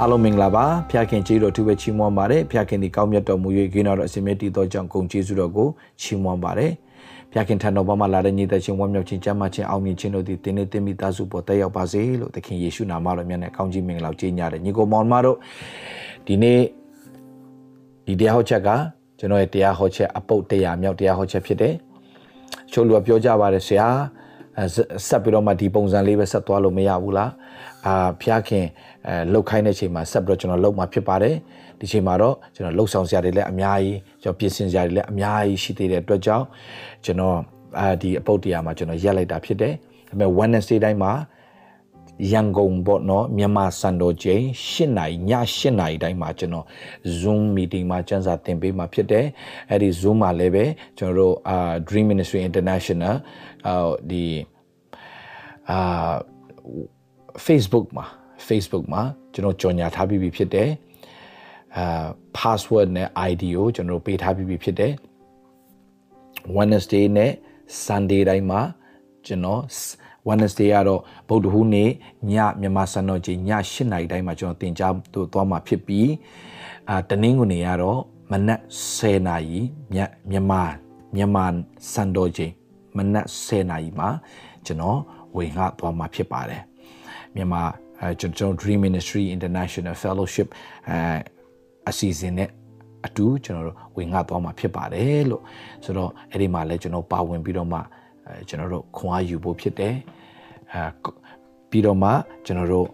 [0.00, 5.68] အားလုံးမင်္ဂလာပါဖျားခင်ကြီးတော်သူပဲချီးမွမ်းပါတယ်ဖျားခင်ဒီကောင်းမြတ်တော်မူ၍ဂိနာတော်အစင်မြတ်တည်သောကြောင့်ဂုဏ်ကျေးဇူးတော်ကို
[6.00, 6.72] ချီးမွမ်းပါတယ်
[7.32, 15.36] ဖျားခင်ထံတော်ဘာမှလာတဲ့ညီသက်ချင်းဝမ်းမြောက်ခြင်းကြမ်းမှခြင်းအောင်မြင်ခြင်းတို့သည်တင်းနေတင်းမိသားစုပေါ်တက်ရောက်ပါစေလို့သခင်ယေရှုနာမတော်မြတ်နဲ့ကောင်းကြီးမင်္ဂလာကြေညာတယ်ညီကိုမောင်မတို့
[16.26, 16.60] ဒီနေ့
[18.06, 18.68] ဒီတရားဟောချက်က
[19.18, 21.74] ကျွန်တော်ရဲ့တရားဟောချက်အပုတ်တရားမြောက်တရားဟောချက်ဖြစ်တယ်
[22.72, 23.88] ချို့လူကပြောကြပါတယ်ဆရာ
[25.08, 27.30] ဆက်ပြီးတော့မှဒီပုံစံလေးပဲဆက်သွားလို့မရဘူးလား
[27.86, 28.66] အာဖျားခင်
[29.08, 31.34] အဲလှုပ်ခိုင်းတဲ့ချိန်မှာဆက်ပြီးတော့ကျွန်တော်လှုပ်မှာဖြစ်ပါတယ်
[31.80, 36.46] ဒီချိန်မှာတော့ကျွန်တော်လှုပ်ဆောင်စရာတွေလည်းအများကြီးကျွန်တော်ပြင်ဆင်စရာတွေလည်းအများကြီးရှိသေးတဲ့အတွက်ကြောင့်
[37.04, 37.36] ကျွန်တော်
[37.80, 39.74] အာဒီအပုတ်တရားမှာကျွန်တော်ရက်လိုက်တာဖြစ်တယ်
[40.08, 41.12] ဒါပေမဲ့ Wednesday တိုင်းမှာ
[42.30, 46.66] ရန်ကုန်ပေါ့နော်မြန်မာစံတော်ချိန်၈နာရီည၈နာရီတိုင်းမှာကျွန်တော်
[47.20, 49.26] Zoom meeting မှာကျန်းစာသင်ပေးမှာဖြစ်တယ်
[49.70, 50.64] အဲ့ဒီ Zoom မှာလည်းပဲ
[50.98, 53.14] ကျွန်တော်တို့အာ Dream Ministry International
[53.66, 53.74] အာ
[54.10, 54.24] ဒီ
[55.70, 56.14] အာ
[57.46, 58.06] Facebook မှာ
[58.48, 60.70] Facebook မှာကျွန်တော်ကြော်ညာထားပြီးပြီဖြစ်တယ်
[61.76, 62.06] အာ
[62.38, 64.92] password နဲ့ ID ကိုကျွန်တော်ပေးထားပြီးပြီဖြစ်တယ်
[66.56, 67.32] Wednesday နဲ့
[67.86, 68.60] Sunday တိုင်းမှာ
[69.26, 69.62] ကျွန်တော်
[70.28, 71.90] Wednesday ကတော့ဗုဒ္ဓဟူးနေ့
[72.30, 73.40] ညမြန်မာစံတော်ချိန်ည
[73.70, 76.10] 8နာရီတိုင်းမှာကျွန်တော်တင် जा တို့သွားမှာဖြစ်ပြီး
[76.88, 78.00] အာတနင်္ဂနွေကတော့
[78.32, 78.60] မနက်
[78.96, 79.58] 10နာရီ
[79.94, 79.96] ည
[80.30, 80.62] မြန်မာ
[81.14, 81.44] မြန်မာ
[81.92, 82.52] စံတော်ချိန်
[82.96, 84.08] မနက်10နာရီမှာ
[84.66, 84.98] ကျွန်တော်
[85.36, 86.62] ဝင်ငှသွားမှာဖြစ်ပါတယ်
[87.36, 87.62] မြန်မာ
[88.00, 90.48] အဲကျွန်တော် Dream Ministry International Fellowship
[90.88, 90.98] အဲ
[91.88, 92.50] အစီအစဉ်နဲ့
[93.06, 95.42] အတူကျွန်တော်တို့ဝင်ငှသွားမှာဖြစ်ပါတယ်လို့
[95.84, 97.78] ဆိုတော့အဲ့ဒီမှာလည်းကျွန်တော်ပါဝင်ပြီးတော့မှ
[98.26, 99.94] အဲကျွန်တော်တို့ခွန်အားယူဖို့ဖြစ်တယ်
[100.72, 100.82] အဲ
[101.70, 102.10] ပြီးတော့မှ
[102.46, 102.86] ကျွန်တော်တို့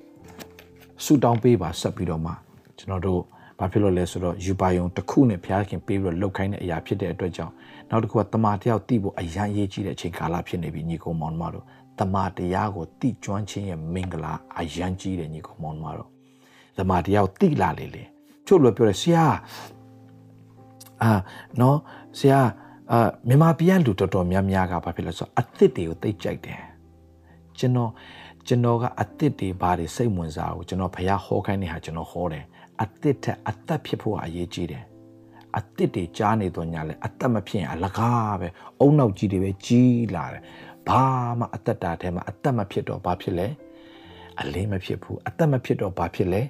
[1.04, 2.32] ဆူတောင်းပေးပါဆက်ပြီးတော့မှ
[2.78, 3.20] ကျွန်တော်တို့
[3.58, 7.52] ဘာဖြစ်လို့လဲဆိုတော့ယူပါယုံတစ်ခုနဲ့ဘုရားခင်ပေးပြီးတော့လှုပ်ခိုင်းတဲ့အရာဖြစ်တဲ့အတွက်ကြောင့်
[7.90, 11.64] နောက်တစ်ခုကတမာတယောက်တိဖို့အရန်ရေးကြီးတဲ့အချိန်ကာလဖြစ်နေပြီညီကောင်မောင်မတို့
[11.98, 16.08] တမာတရားကိုတိကျွမ်းခြင်းရဲ့မင်္ဂလာအရန်ကြီးတယ်ညီကောင်မောင်မတို့
[16.78, 18.02] တမာတရားကိုတိလာလေလေ
[18.46, 19.26] ချို့လိုပြောတယ်ဆရာ
[21.02, 21.10] အာ
[21.60, 21.78] နော်
[22.18, 22.40] ဆရာ
[22.90, 26.60] အာမြန်မာပြည်ကလူတော်တော်များများကဘာဖြစ်လဲဆိုတော့အသစ်တွေကိုသိကြိုက်တယ်
[27.58, 27.90] ကျွန်တော်
[28.46, 32.44] ကျွန်တော်ကအသစ်တွေဘာတွေစိတ်ဝင်စားဘူးကျွန်တော်ဖះဟောခိုင်းနေဟာကျွန်တော်ဟောတယ်
[32.82, 34.84] အသစ်ထက်အသက်ဖြစ်ဖို့အရေးကြီးတယ်
[35.58, 38.48] အသစ်တွေကြားနေတော့ညာလဲအသက်မဖြစ်ရင်အလကားပဲ
[38.80, 40.42] အုံနောက်ကြီးတွေပဲကြီးလာတယ်
[40.88, 41.04] ဘာ
[41.38, 43.46] မှအသက်တာထဲမှာအသက်မဖြစ်တော့ဘာဖြစ်လဲ
[44.40, 46.42] အလင်းမဖြစ်ဘူးအသက်မဖြစ်တော့ဘာဖြစ်လဲ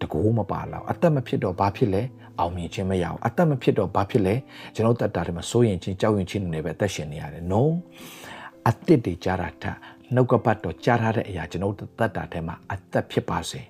[0.00, 2.02] တကိုးမပါလောက်အသက်မဖြစ်တော့ဘာဖြစ်လဲ
[2.38, 4.34] အောင်မြင်ခြင်းမရအောင်အသက်မဖြစ်တော့ဘာဖြစ်လဲ
[4.74, 7.62] ကျွန်တော်တက်တာထဲမှာစိုးရင်ချင်းကြောက်ရင်ချင်းနေပဲအသက်ရှင်နေရတယ် no
[8.68, 9.64] အသက်တွေကြားတာထ
[10.14, 13.60] နှုတ်ကပတ်တော်ကြားထားတဲ့အရာကျွန်တော်တက်တာထဲမှာအသက်ဖြစ်ပါစေ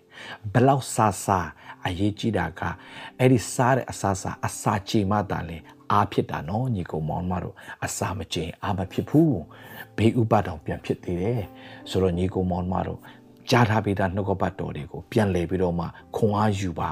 [0.53, 1.41] ဘလောက်ဆာဆာ
[1.87, 2.63] အရေးကြီးတာက
[3.19, 5.59] အဲ့ဒီစားတဲ့အစာစာအစာချေမှတာလေ
[5.93, 9.37] အားဖြစ်တာနော်ညီကောင်မောင်မတို့အစာမကျင်အားမဖြစ်ဘူး
[9.97, 11.43] ဘေးဥပဒေပြန်ဖြစ်သေးတယ်
[11.91, 13.01] ဆိုတော့ညီကောင်မောင်မတို့
[13.51, 15.87] ကြားထားပေးတာနှုတ်ကပတ်တော်တွေကိုပြန်လည်ပြီးတော့မှ
[16.17, 16.91] ခွန်အားယူပါ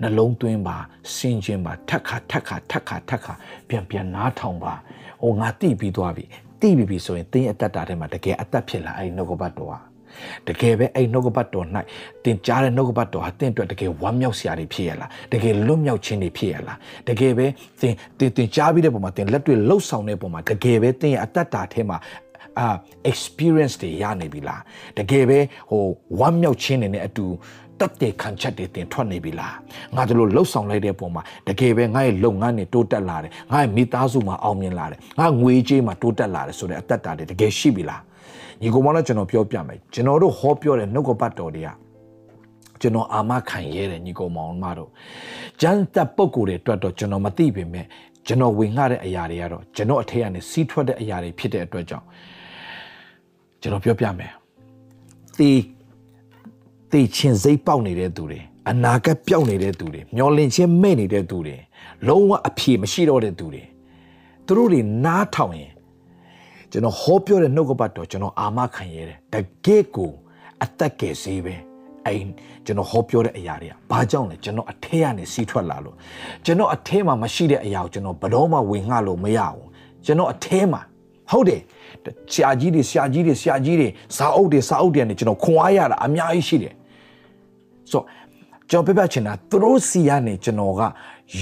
[0.00, 0.76] နှလုံးသွင်းပါ
[1.14, 3.32] စင်ကျင်ပါထက်ခါထက်ခါထက်ခါထက်ခါ
[3.68, 4.74] ပြန်ပြန်နားထောင်ပါ
[5.22, 6.24] ဟိုငါတိပြီးသွားပြီ
[6.60, 9.78] တိပြီးပြီဆိုရင်တင်းအသက်တာထဲမှာတကယ်အသက်ဖြစ်လာအဲ့ဒီနှုတ်ကပတ်တော်ဟာ
[10.48, 11.66] တကယ်ပဲအဲ့နှုတ်ကပတ်တော်၌
[12.24, 17.46] တင်ကြားတဲ့နှုတ်ကပတ်တော်ဟာတင့်အတွက်တကယ်ဝမ်းမြောက်စရာတွေဖြစ်ရလားတကယ်လွတ်မြောက်ခြင်းတွေဖြစ်ရလားတကယ်ပဲ
[17.80, 21.96] တင်တင်တင်ကြားပြီးတဲ့ပုံမှာတင်လက်တွေ့လှုပ်ဆောင်တဲ့ပုံမှာတကယ်ပဲတင်ရဲ့အသက်တာထဲမှာ
[22.58, 22.68] အာ
[23.10, 24.60] experience တွေရနေပြီလား
[24.98, 25.38] တကယ်ပဲ
[25.70, 25.84] ဟို
[26.20, 27.26] ဝမ်းမြောက်ခြင်းတွေနဲ့အတူ
[27.80, 29.54] တက်တဲ့ခံချက်တွေတင်ထွက်နေပြီလား
[29.96, 38.02] ငါတို့လှုပ်ဆောင်လိုက်တဲ့ပုံမှာတကယ်ပဲငါ့ရဲ့လုပ်ငန်းတွေတိုးတက်လာတယ်ငါ့ရဲ့မိသားစုမှာအောင်မြင်လာတယ်ငါငွေကြေးမှာတိုးတက်လာတယ်ဆိုတဲ့အသက်တာတွေတကယ်ရှိပြီလား
[38.60, 41.68] ညီကောင်မလည်းကျွန်တော်ပြောပြမယ်ကျွန်တော်တို့ဟောပြောတဲ့နှုတ်ကပတ်တော်တွေက
[42.80, 44.90] ကျွန်တော်အာမခံရဲတယ်ညီကောင်မောင်မတို့
[45.60, 47.86] ကျန်းသက်ပုံကိုယ်တွေအတွက်တော့ကျွန်တော်မသိပေမဲ့
[48.26, 52.06] ကျွန်တော်ဝင်ငှတဲ့အရာတွေကတော့ကျွန်တော်အထက်ကနေစီးထွက်တဲ့အရာတွေဖြစ်တဲ့အတွက်ကြောင့်
[53.62, 54.32] ကျွန်တော်ပြောပြမယ်
[55.38, 55.50] တေ
[56.92, 58.40] တေချင်းစိတ်ပေါက်နေတဲ့သူတွေ
[58.70, 61.56] အနာဂတ်ပျောက်နေတဲ့သူတွေမျောလင့်ခြင်းမဲ့နေတဲ့သူတွေ
[62.08, 63.62] လုံးဝအဖြေမရှိတော့တဲ့သူတွေ
[64.46, 65.72] သူတို့တွေနားထောင်ရင်
[66.70, 70.10] ကျွန်တော်ဟောပြောတဲ့နှုတ်ကပတ်တော်ကျွန်တော်အာမခံရတယ်တကယ့်ကို
[70.62, 71.54] အသက်ကယ်စေးပဲ
[72.06, 72.14] အဲ
[72.64, 75.96] ကျွန်တော်ဟောပြောတဲ့အရာတွေကဘာကြောင့်လဲကျွန်တော်အထဲကနေစီးထွက်လာလို့
[76.44, 79.66] ကျွန်တော်အထဲမှာမရှိတဲ့အရာကိုကျွန်တော်ဘယ်တော့မှဝင်ငှလို့မရဘူး
[80.04, 80.80] ကျွန်တော်အထဲမှာ
[81.32, 81.60] ဟုတ်တယ်
[82.32, 86.74] ဆရာကြီးတွေဆရာကြီးတွေဆရာကြီးတွေစာအုပ်တွေစာအုပ်တွေကနေကျွန်တော်ခွန်အားရတာအများကြီးရှိတယ်
[87.90, 88.04] ဆိုတော့
[88.70, 90.80] ကျွန်တော်ပြပြချင်တာသူတို့စီကနေကျွန်တော်က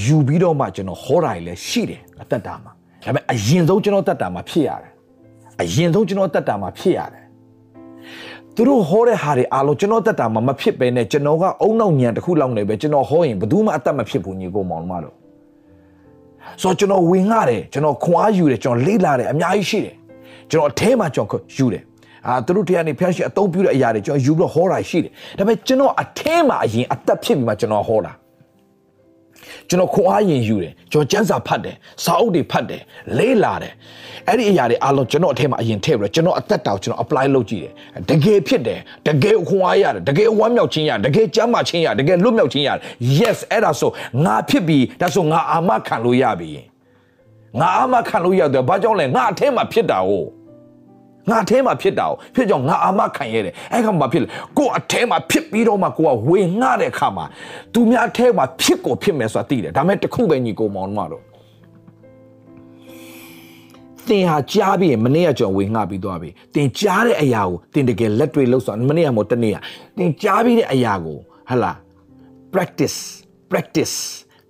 [0.04, 2.72] ယူပြီးတော့မှကျွန်တော်ဟောတာတွေလည်းရှိတယ်အသက်တာမှာ
[3.02, 4.92] ဒါပေမဲ့အရင်ဆုံးကျွန်တော်တက်တာမှာဖြစ်ရတယ်
[5.62, 7.24] အရင်ဆုံးကျွန်တော်တက်တာမှာဖြစ်ရတယ်
[8.54, 15.14] သူတို့ဟောတဲ့ဟာတွေအားလုံးကျွန်တော်တက်တာမှာမဖြစ်ပဲနဲ့ကျွန်တော်ကအုံနောက်ညံတစ်ခုလောက်နေပဲကျွန်တော်ဟောရင်ဘယ်သူမှအသက်မဖြစ်ဘူးညီကိုမောင်မတို့
[16.62, 19.94] ဆိုတော့ကျွန်တော်ဝင်ငှတယ်ကျွန်တော်ခွန်အားယူတယ်ကျွန်တော်လေးလာတယ်အများကြီးရှိတယ်
[20.50, 21.82] ကျွန်တော်အထဲမှာကျွန်တော်ယူတယ်
[22.26, 28.12] အာသူတို့တရားနေဖျက်ရှင်အသုံးပြုတဲ့အရာတွေကျွန်တော်ယူပြီးတော့ဟောတာရှိတယ်ဒါပေမဲ့ကျွန်တော်အထင်းမှာအရင်အသက်ဖြစ်ပြီးမှကျွန်တော်ဟောတာ
[29.68, 32.82] ကျွန်တော်ခွန်အားရင်ယူတယ်ကျွန်တော်စံစာဖတ်တယ်စာအုပ်တွေဖတ်တယ်
[33.18, 33.72] လေးလာတယ်
[34.28, 37.72] အဲ့ဒီအရာတွေအားလုံးကျွန်တော်အထက်မှာအရင်ထည့်ပြီးတော့ကျွန်တော်အသက်တောင်ကျွန်တော် apply လုပ်ကြည့်တယ်
[38.10, 42.82] တကယ်ဖြစ်တယ်တကယ်ခွန်အားရတယ်တကယ်ဝမ်းမြောက်ခြင်းရတယ်တကယ်ကြမ်းမာခြင်းရတယ်တကယ်လွတ်မြောက်ခြင်းရတယ်
[43.18, 43.90] yes အဲ့ဒါဆို
[44.24, 46.50] ငါဖြစ်ပြီဒါဆိုငါအာမခံလို့ရပြီ
[47.60, 50.28] ငါအာမခံလို့ရတယ်ဘာကြောင့်လဲငါအထက်မှာဖြစ်တာဟုတ်
[51.28, 54.28] ငါအထဲမှာဖြစ်တာကိုဖြစ်ကြောင့်ငါအာမခံရတယ်အဲ့ခါမှာဖြစ်လေ
[54.58, 57.24] ကိုအထဲမှာဖြစ်ပြီးတော့မှကိုကဝေငှတဲ့အခါမှာ
[57.74, 61.22] သူများအထဲမှာဖြစ်ကိုဖြစ်မယ်ဆိုတာသိတယ်ဒါပေမဲ့တခုပဲညီကိုမောင်မတို့
[64.08, 69.56] သင်ဟာကြားပြီးရင်မနေ့ကကျွန်တော်ဝေငှပြီးသွားပြီသင်ကြားတဲ့အရာကိုသင်တကယ်လက်တွေ့လှုပ်ဆောင်မနေ့ကမဟုတ်တနေ့က
[69.98, 71.18] သင်ကြားပြီးတဲ့အရာကို
[71.50, 71.72] ဟလာ
[72.54, 72.98] practice
[73.50, 73.96] practice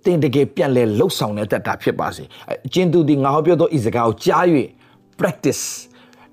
[0.05, 2.23] သင်တကယ်ပြန်လဲလှုပ်ဆောင်တဲ့တတ်တာဖြစ်ပါစေ
[2.65, 4.45] အကျဉ်သူဒီငါဟောပြောသောဤစကားကိုကြား၍
[5.19, 5.63] practice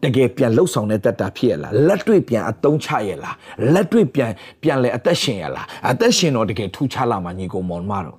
[0.02, 3.36] တကယ်ပြန်လှုပ်ဆောင်တဲ့တတ်တာဖြစ်ရလားလက်တွေ့ပြန်အသုံးချရလား
[3.74, 4.30] လက်တွေ့ပြန်
[4.62, 8.18] ပြန်လဲအသက်ရှင်ရလားအသက်ရှင်တော့တကယ်ထူးခြားလာမှညီကောင်မောင်မတော်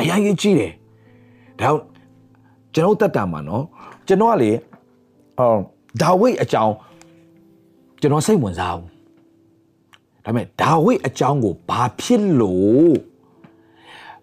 [0.00, 0.72] အရင်ကြီးကြည့်တယ်
[1.60, 1.68] ဒါ
[2.74, 3.64] ကျွန်တော်တတ်တာမှာနော်
[4.06, 4.50] ကျွန်တော်ကလေ
[5.38, 5.58] အော်
[6.02, 6.74] ဒါဝိတ်အကြောင်း
[8.00, 8.88] ကျွန်တော်စိတ်ဝင်စားဘူး
[10.24, 12.94] ဒါပေမဲ့ဒါဝိတ်အကြောင်းကိုဘာဖြစ်လို့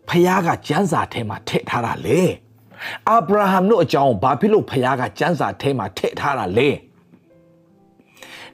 [0.08, 2.22] ဖခင်ကကျမ်းစာထဲမှာထည့်ထားတာလေ
[3.10, 6.70] အာဗြဟံတို့အကြောင်းဘာဖြစ်လို့ဖခင်ကကျမ်းစာထဲမှာထည့်ထားတာလဲ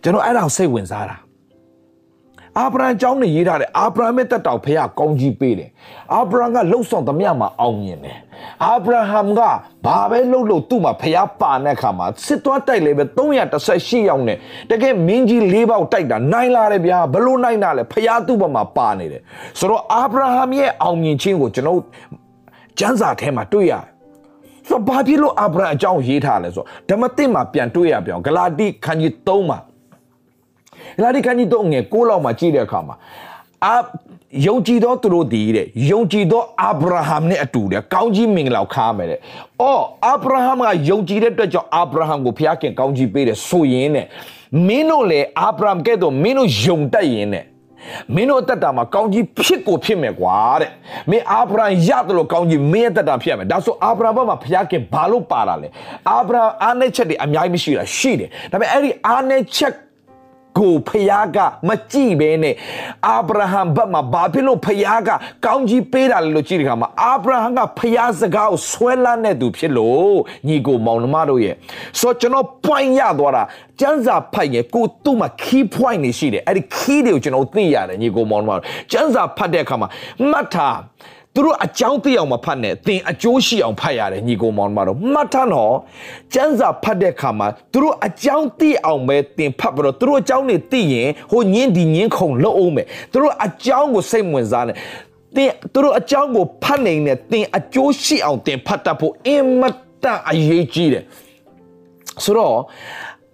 [0.01, 1.17] ကျွန်တော်အဲ့ဒါစိတ်ဝင်စားတာ
[2.59, 5.69] အာဗြဟံအကြောင်းနဲ့ရေးထားတယ်အာဗြဟံရဲ့တက်တော်ဖခင်ကောင်းကြီးပေးတယ်
[6.13, 8.17] အာဗြဟံကလှုပ်ဆောင်သမျှမှာအောင်မြင်တယ်
[8.65, 9.41] အာဗြဟံက
[9.85, 13.03] ဘာပဲလှုပ်လို့သူ့မှာဖခင်ပါတဲ့အခါမှာစစ်သွားတိုက်လေပဲ
[13.57, 14.37] 318ယောက်နဲ့
[14.69, 19.21] တကယ်မင်းကြီး၄ပေါက်တိုက်တာနိုင်လာတယ်ဗျာဘလို့နိုင်တာလဲဖခင်သူ့ဘက်မှာပါနေတယ်
[19.59, 21.79] ဆိုတော့အာဗြဟံရဲ့အောင်မြင်ခြင်းကိုကျွန်တော်
[22.79, 23.94] ကျမ်းစာထဲမှာတွေ့ရတယ်
[24.67, 29.59] ဆိုတော့ဘာဖြစ်လို့အာဗြဟံအကြောင်းရေးထားလဲဆိုတော့ဓမ္မသစ်မှာပြန်တွေ့ရပြောင်းဂလာတိခန်းကြီး3မှာ
[30.97, 32.95] ဂလာတိခန်းကြီး3ငယ်6လောက်မှာကြည့်တဲ့အခါမှာ
[33.65, 33.75] အာ
[34.47, 39.19] ယုံကြည်သောသူတို့ဒီတဲ့ယုံကြည်သောအာဗြဟံနဲ့အတူတဲ့ကောင်းကြီးမင်္ဂလာခါမယ်တဲ့။
[39.61, 44.05] အော်အာဗြဟံကယုံကြည်တဲ့အတွက်ကြောင့်အာဗြဟံကိုဖျားခင်ကောင်းကြီးပေးတယ်ဆိုရင်တဲ့
[44.67, 47.43] မင်းတို့လေအာဗြဟံကဲ့သို့မင်းတို့ယုံတတ်ရင်တဲ့
[48.15, 50.71] မင်းတို့အသက်တာမှာကောင်းကြီးဖြစ်ကိုဖြစ်မယ်ကွာတဲ့
[51.09, 55.67] မင်းအာဗြဟံရတယ်လို့ကောင်းကြီးမင်းရဲ့အသက်တာဖြစ်ရမယ်ဒါဆိုအာဗြဟံဘက်မှာဘုရားခင်ဘာလို့ပါတာလဲ
[56.09, 59.73] အာဗြဟံအားနဲ့ချက်တွေအများကြီးမရှိတာရှိတယ်ဒါပေမဲ့အဲ့ဒီအားနဲ့ချက်
[60.59, 61.37] ကိုဖျားက
[61.67, 62.55] မကြည့်ဘဲနဲ့
[63.07, 65.09] အာဗြဟံဘက်မှာဘာဖြစ်လို့ဖျားက
[65.45, 70.15] ကောင်းကြီးပေးတာလဲလို့ကြည့်တဲ့အခါမှာအာဗြဟံကဖျားစကားကိုဆွဲလန်းတဲ့သူဖြစ်လို့
[70.47, 71.55] ညီကိုမောင်နှမတို့ရဲ့
[71.99, 73.43] ဆိုတော့ကျွန်တော် point ရသွားတာ
[73.79, 79.89] ကျန်းစာဖိုက်ရဲ့ကိုသူ့မှာ key point တွေရှိတယ်အဲ့ဒီ key တွေကိုကျွန်တော်သိရတယ်ညီကိုမောင်နှမတို့ကျန်းစာဖတ်တဲ့အခါမှာ
[80.29, 80.77] မှတ်ထား
[81.35, 85.75] သူတို့အကြောင်းသိအောင်မဖတ်နဲ့သင်အကျိုးရှိအောင်ဖတ်ရတယ်ညီကိုမောင်မတော်မှတ်ထားတော့
[86.33, 94.73] ကျမ်းစာဖတ်တဲ့အခါမှာသူတို့အကြောင်းသိအောင်ပဲသင်ဖတ်ပြီးတော့သူတို့အကြောင်းတွေသိရင်ဟိုညင်းဒီညင်းခုံလုပ်အောင်မယ်သူတို့အကြောင်းကိုစိတ်ဝင်စားနေ
[95.35, 99.61] သင်သူတို့အကြောင်းကိုဖတ်နေနဲ့သင်အကျိုးရှိအောင်သင်ဖတ်တတ်ဖို့အင်မ
[100.03, 101.03] တန်အရေးကြီးတယ်
[102.23, 102.57] ဆိုတော့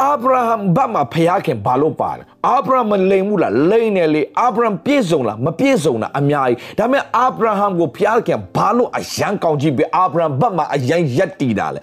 [0.01, 11.79] အာဗြဟံဘာမှာဖျားခင်ဘာလို့ပါလဲ အာဗြဟံမလိမ်ဘူးလားလိမ်နေလေအာဗြဟံပြည့်စုံလားမပြည့်စုံတာအများကြီးဒါပေမဲ့အာဗြဟံကိုဖျားခင်ဘာလို့အယံကောင်းကြည့်ပြီးအာဗြဟံဘာမှာအယံရက်တီတာလဲ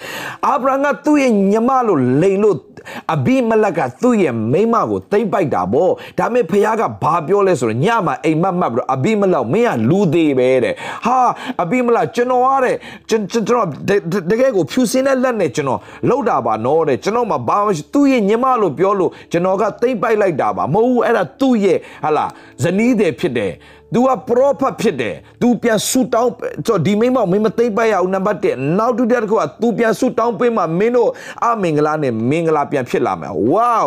[0.48, 2.56] အာဗြဟံကသူ့ရဲ့ညီမလို့လိမ်လို့
[3.14, 10.74] အဘိမလက်ကသူ့ရဲ့မိန်းမကိုသိမ့်ပိုက်တာပေါ့ဒါပေမဲ့ဖျားကဘာပြောလဲဆိုတော့ညမှာအိမ်မက်မက်ပြီးတော့အဘိမလက်မင်းကလူသေးပဲတဲ့
[11.06, 11.18] ဟာ
[11.62, 12.76] အဘိမလက်ကျွန်တော်ရတဲ့
[13.08, 13.66] ကျွန်တော်
[14.30, 22.25] တကယ်ကိုဖြူစင်းတဲ့လက်နဲ့ကျွန်တော်လောက်တာပါနော်တဲ့ကျွန်တော်မှဘာမှသူ့ရဲ့ညီမလို့ပြောလို့ကျွန်တော်ကသိမ့်ပိုက်လိုက်တာပါမဟုတ်ဘူးအဲ့ဒါသူ့ရဲ့ဟာလာ
[22.63, 23.53] ဇနီးတယ်ဖြစ်တယ်
[23.93, 26.31] तू က prophet ဖြစ်တယ် तू ပြန်ဆူတောင်း
[26.65, 31.09] ဆိုဒီမိမောင်မင်းမသိမ့်ပိုက်ရအောင်နံပါတ်1နောက်တစ်ခုက तू ပြန်ဆူတောင်းပေးမှမင်းတို့
[31.45, 33.83] အမင်္ဂလာနဲ့မင်္ဂလာပြန်ဖြစ်လာမယ်ဝေါ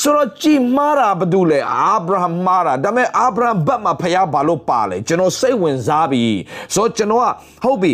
[0.00, 6.24] ဆိုတော့ကြည်မားတာဘာတူလဲအာဗြဟံမားတာဒါပေမဲ့အာဗြဟံဘတ်မှာဖျားဘာလို့ပါလဲကျွန်တော်စိတ်ဝင်စားပြီ
[6.74, 7.26] ဆိုတော့ကျွန်တော်က
[7.62, 7.92] ဟုတ်ပြီ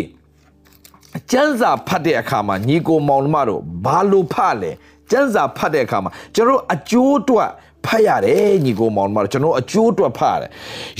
[1.31, 4.71] ကျန်းစာဖတ်တဲ့အခါမှာညီကိုမောင်နှမတို့ဘာလို့ဖတ်လဲ
[5.11, 7.49] ကျန်းစာဖတ်တဲ့အခါမှာကျွန်တော်အကျိုးအတွက်
[7.86, 10.50] ဖတ်ရတယ်ညီကိုမောင်နှမတို့ကျွန်တော်အကျိုးအတွက်ဖတ်ရတယ်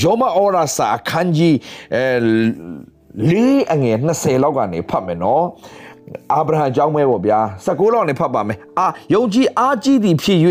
[0.02, 1.56] ယောမဩရာစာအခန်းကြီး
[1.94, 2.04] အဲ
[3.30, 5.44] လေးအငယ်20လောက်ကနေဖတ်မယ်နော်
[6.32, 10.38] အာဗြဟံအကြောင်းပဲပေါ့ဗျာ16လောက်နေဖတ်ပါမယ်အာယုံကြည်အားကြီးသည်ဖြစ်၍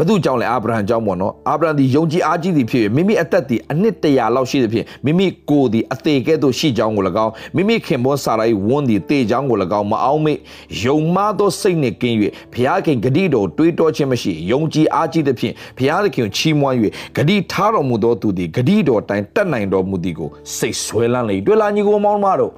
[0.00, 10.34] ဘသူကြောင့်လဲအာဗြဟံကြောင့်ပေါ့နော်အာဗြဟံဒီယုံကြည်အားကြီးသည်ဖြစ်၍မိမိအသက်ဒီအနှစ်တရာလောက်ရှိသည်ဖြစ်မိမိကိုယ်ဒီအသေးကဲ့သို့ရှိကြောင်းကို၎င်းမိမိခင်ဘောစာရိုင်းဝန်းဒီတေကြောင်းကို၎င်းမအောင်မေ
[10.82, 12.16] ယုံမသောစိတ်နှင့်ကင်း၍
[12.52, 16.76] ဘုရားခင်ဂတိတော်တွေးတောခြင်းမရှိယုံကြည်အားကြီးသည်ဖြင့်ဘုရားခင်ချီးမွမ်း၍
[17.16, 22.52] ဂတိထားတော်မူသောသူသည်ဂတိတော်တိုင်တက်နိုင်တော်မူသည်ကိုစိတ်ဆွဲလန်းလေတွေ့လာညီကိုမောင်းမတို့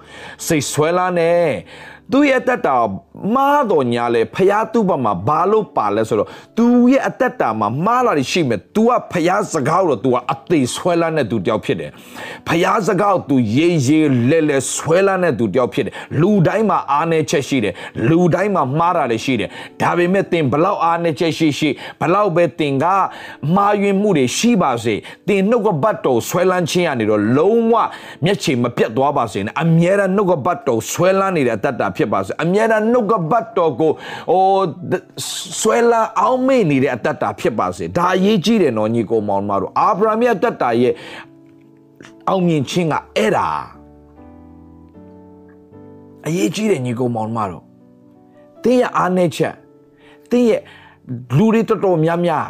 [0.46, 1.30] စိတ်ဆွဲလန်းနေ
[2.12, 2.76] သူရဲ့တက်တာ
[3.35, 11.91] မားတော်ညာလဲဖျားသူ့ဘက်မှာဘာလို့ပါလဲဆိုတော့ तू ရဲ့အသက်တာမှာမားလာရှိမယ် तू ကဖျားစကားတော့ तू ကအသေးဆွဲလန်းတဲ့ तू တယောက်ဖြစ်တယ်
[12.47, 17.73] ဖျားစကားကို तू ရေးရေးလဲလဲဆွဲလန်းတဲ့ तू တယောက်ဖြစ်တယ်လူတိုင်းမှာအားနည်းချက်ရှိတယ်
[18.09, 19.49] လူတိုင်းမှာမှားတာလည်းရှိတယ်
[19.81, 21.69] ဒါပေမဲ့သင်ဘလောက်အားနည်းချက်ရှိရှိ
[22.01, 22.85] ဘလောက်ပဲသင်က
[23.55, 24.95] မှားယွင်းမှုတွေရှိပါစေ
[25.27, 27.73] သင်နှုတ်ကပတ်တော်ဆွဲလန်းခြင်းကနေတော့လုံးဝ
[28.25, 33.92] မျက်ခြေမပြတ်သွားပါစေနဲ့အမြဲတမ်းနှုတ်ကပတ်တော်ဆွဲလန်းနေတဲ့အတ္တဖြစ်ပါစေအမြဲတမ်းနှုတ် ်ကပတ်တော်ကို
[34.30, 34.44] ဟို
[35.60, 40.94] ဆွဲလန်းအောင်မေ့နေတဲ့အတ္တဖြစ်ပါစေဒါအရေးကြီးတယ်နော်ညီကိုမောင်မတို့အာဗြဟံရဲ့အတ္တရဲ့
[42.28, 43.48] အောင်မြင်ခြင်းကအဲ့ဒါ
[46.26, 47.64] အရေးကြီးတယ်ညီကိုမောင်မတို့
[48.64, 49.54] တင်းရဲ့အားနည်းချက်
[50.30, 50.62] တင်းရဲ့
[51.36, 52.46] လူတွေတော်တော်များများ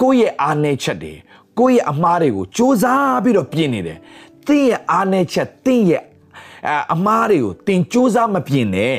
[0.00, 1.12] ကိုယ့်ရဲ့အားနည်းချက်တွေ
[1.58, 3.98] ကိုယ့်ရဲ့အမှားတွေကိုစူးစမ်းပြီးတော့ပြင်နေတယ်
[4.46, 6.02] တင်းရဲ့အားနည်းချက်တင်းရဲ့
[6.92, 8.98] အမားတွေကိုတင်စူးစမ်းမပြင်နဲ့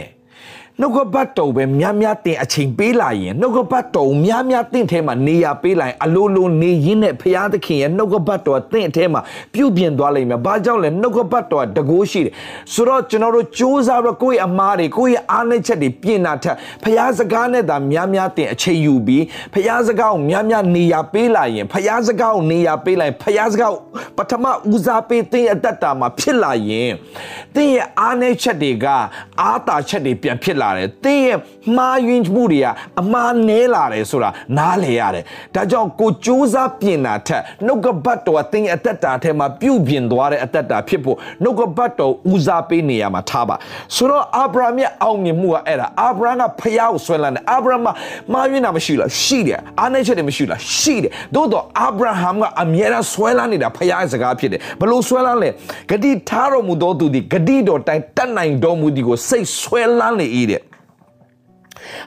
[0.81, 9.21] နှုတ်ကပတ်တော်ပဲများများတင်အချိန်ပေးလာရင်နှုတ်ကပတ်တော်များများတင့်ထဲမှာနေရာပေးလာရင်အလိုလိုနေရင်းနဲ့ဖရာသခင်ရဲ့နှုတ်ကပတ်တော်တင့်အထဲမှာ
[9.53, 12.33] ပြုပြင်သွားလိမ့်မယ်။ဘာကြောင့်လဲနှုတ်ကပတ်တော်တကိုးရှိတယ်။
[12.73, 23.71] ဆိုတော့ကျွန်တော်တို့စူးစမ်းပြီးကိုယ့်ရဲ့အမားတွေကိုယ့်ရဲ့အားနည်းချက်တွေပြင်တာထက်ဖရာစကားနဲ့သာများများတင်အချိန်ယူပြီးဖရာစကားကိုများများနေရာပေးလာရင်ဖရာစကားကိုနေရာပေးလိုက်ဖရာစကား
[24.17, 26.91] ပထမဦးစားပေးတင်အတ္တတာမှာဖြစ်လာရင်
[27.55, 28.85] တင်ရဲ့အားနည်းချက်တွေက
[29.41, 31.39] အားတာချက်တွေပြန်ဖြစ်လာလာတယ်တင်းရဲ့
[31.77, 32.67] မှားယွင်းမှုတွေက
[33.01, 35.23] အမှားနဲလာတယ်ဆိုတာနားလေရတယ်
[35.55, 43.55] ဒါကြောင့်ကိုစူးစမ်းပြင်တာထက်နှုတ်ကပတ်တော်တင်းရဲ့အသက်တာထဲမှာပြုပြင်သွားတဲ့အသက်တာဖြစ်ဖို့နှုတ်ကပတ်တော်ဦးစားပေးနေရမှာထားပါ
[43.95, 47.93] ဆိုတော့အာဗြဟံရဲ့အောင်မြင်မှုကအဲ့ဒါအာဗြဟံကဖျားကိုဆွဲလန်းတယ်အာဗြဟံမှာ
[48.33, 55.49] မှားယွင်းတာမရှိလားရှိတယ်အားနည်းချက်တွေမရှိလားရှိတယ်သို့တော့အာဗြဟံကအမြဲတမ်းဆွဲလန်းနေတာဖျားရဲ့စကားဖြစ်တယ်ဘလို့ဆွဲလန်းလဲ
[55.89, 60.56] ဂတိထားတော်မူသောသူသည်ဂတိတော်တိုင်းတတ်နိုင်တော်မူသည်ကိုစိတ်ဆွဲလန်းလေ၏တဲ့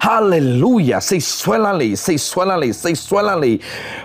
[0.05, 3.53] ဟာလေလုယာစိတ်ဆွဲလန်းလေစိတ်ဆွဲလန်းလေစိတ်ဆွဲလန်းလေ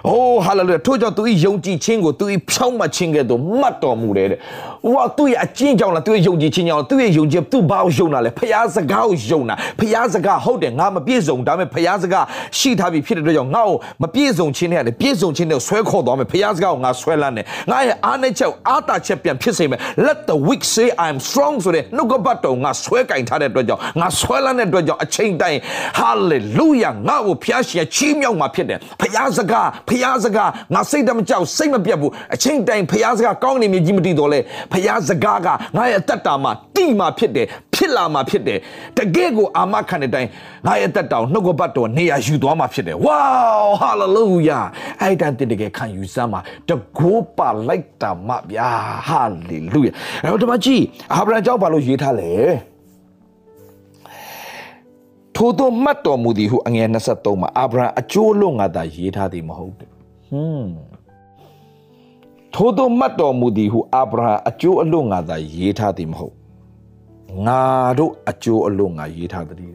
[0.09, 4.39] အိုးဟာလေလုယာထို့ကြောင့်သူ၏ယုံကြည်ခြင်းကိုသူ၏ဖြောင်းမှခြင်းကဲ့သို့မှတ်တော်မူတယ်တဲ့
[4.91, 12.25] ဝါသူ့ရဲ့အကျင့်ကြောင့်လားသူ့ရဲ့ယုံကြည်ခြင်းကြောင့်သူ့ရဲ့ယုံကြည်သူဘာကိုယုံတာလဲဖျားစကားကိုယုံတာဖျားစကားဟုတ်တယ်ငါမပြည့်စုံဒါပေမဲ့ဖျားစကား
[12.57, 25.59] ရှိထားပြီဖြစ်တဲ့အတွက်ကြောင့်ငါ့ကိုမပြည့်စုံခြင်းနဲ့လည်းပြည့်စုံခြင်းနဲ့ဆွဲခေါ်သွားမယ်ဖျားစကားကိုငါဆွဲလန်းတယ်ငါရဲ့အားနည်းချက်အားတာချက်ပြန်ဖြစ်စေမယ် let the weak say i am strong ဆိုတဲ့နှုတ်ကပတ်တော်ငါဆွဲကင်ထားတဲ့အတွက်ကြောင့်ငါဆွဲလန်းတဲ့အတွက်ကြောင့်အချိန်တိုင်း
[25.99, 34.39] hallelujah ငါ့ကိုဖျားရှင်ချီးမြှောက်မှာဖြစ်တယ်ဖျားစကားဖျားစကားငါစိတ်တမကြောက်စိတ်မပြတ်ဘူးအချိန်တိုင်းဖျားစကားကောင်းနေမြည်ကြီးမတည်တော့လဲ
[34.73, 38.59] ဖျားစကားကငါရဲ့အသက်တာမှာတိမှာဖြစ်တယ်ဖြစ်လာမှာဖြစ်တယ်
[38.97, 40.29] တကယ့်ကိုအာမခံတဲ့အတိုင်း
[40.67, 43.23] ငါရဲ့အသက်တာကိုနှုတ်ကပတ်တော်နေရာယူသွားမှာဖြစ်တယ်ဝေါ
[43.79, 44.59] ဟာလေလုယာ
[45.01, 48.69] အဲ့တန်တကယ်ခံယူစမ်းမှာတကိုးပါလိုက်တာမဗျာ
[49.07, 49.91] ဟာလေလုယာ
[50.23, 52.31] အဲ့တော့ဒီမှာကြည့်အာဗြဟံကြောင့်ဘာလို့ရေးထားလဲ
[55.35, 59.89] ထို့သောမှတ်တော်မူသည်ဟုအငယ်23မှာအာဗြဟံအကျိုးလွန်ငါသာရေးထားသည်မဟုတ်ဘူး
[60.29, 60.71] ဟွန်း
[62.53, 66.35] ထို့သောမှတ်တော်မူသည်ဟုအာဗြဟံအကျိုးအလို့ငါသာရေးထားသည်မဟုတ်
[67.47, 67.61] ငါ
[67.99, 69.73] တို့အကျိုးအလို့ငါရေးထားသည်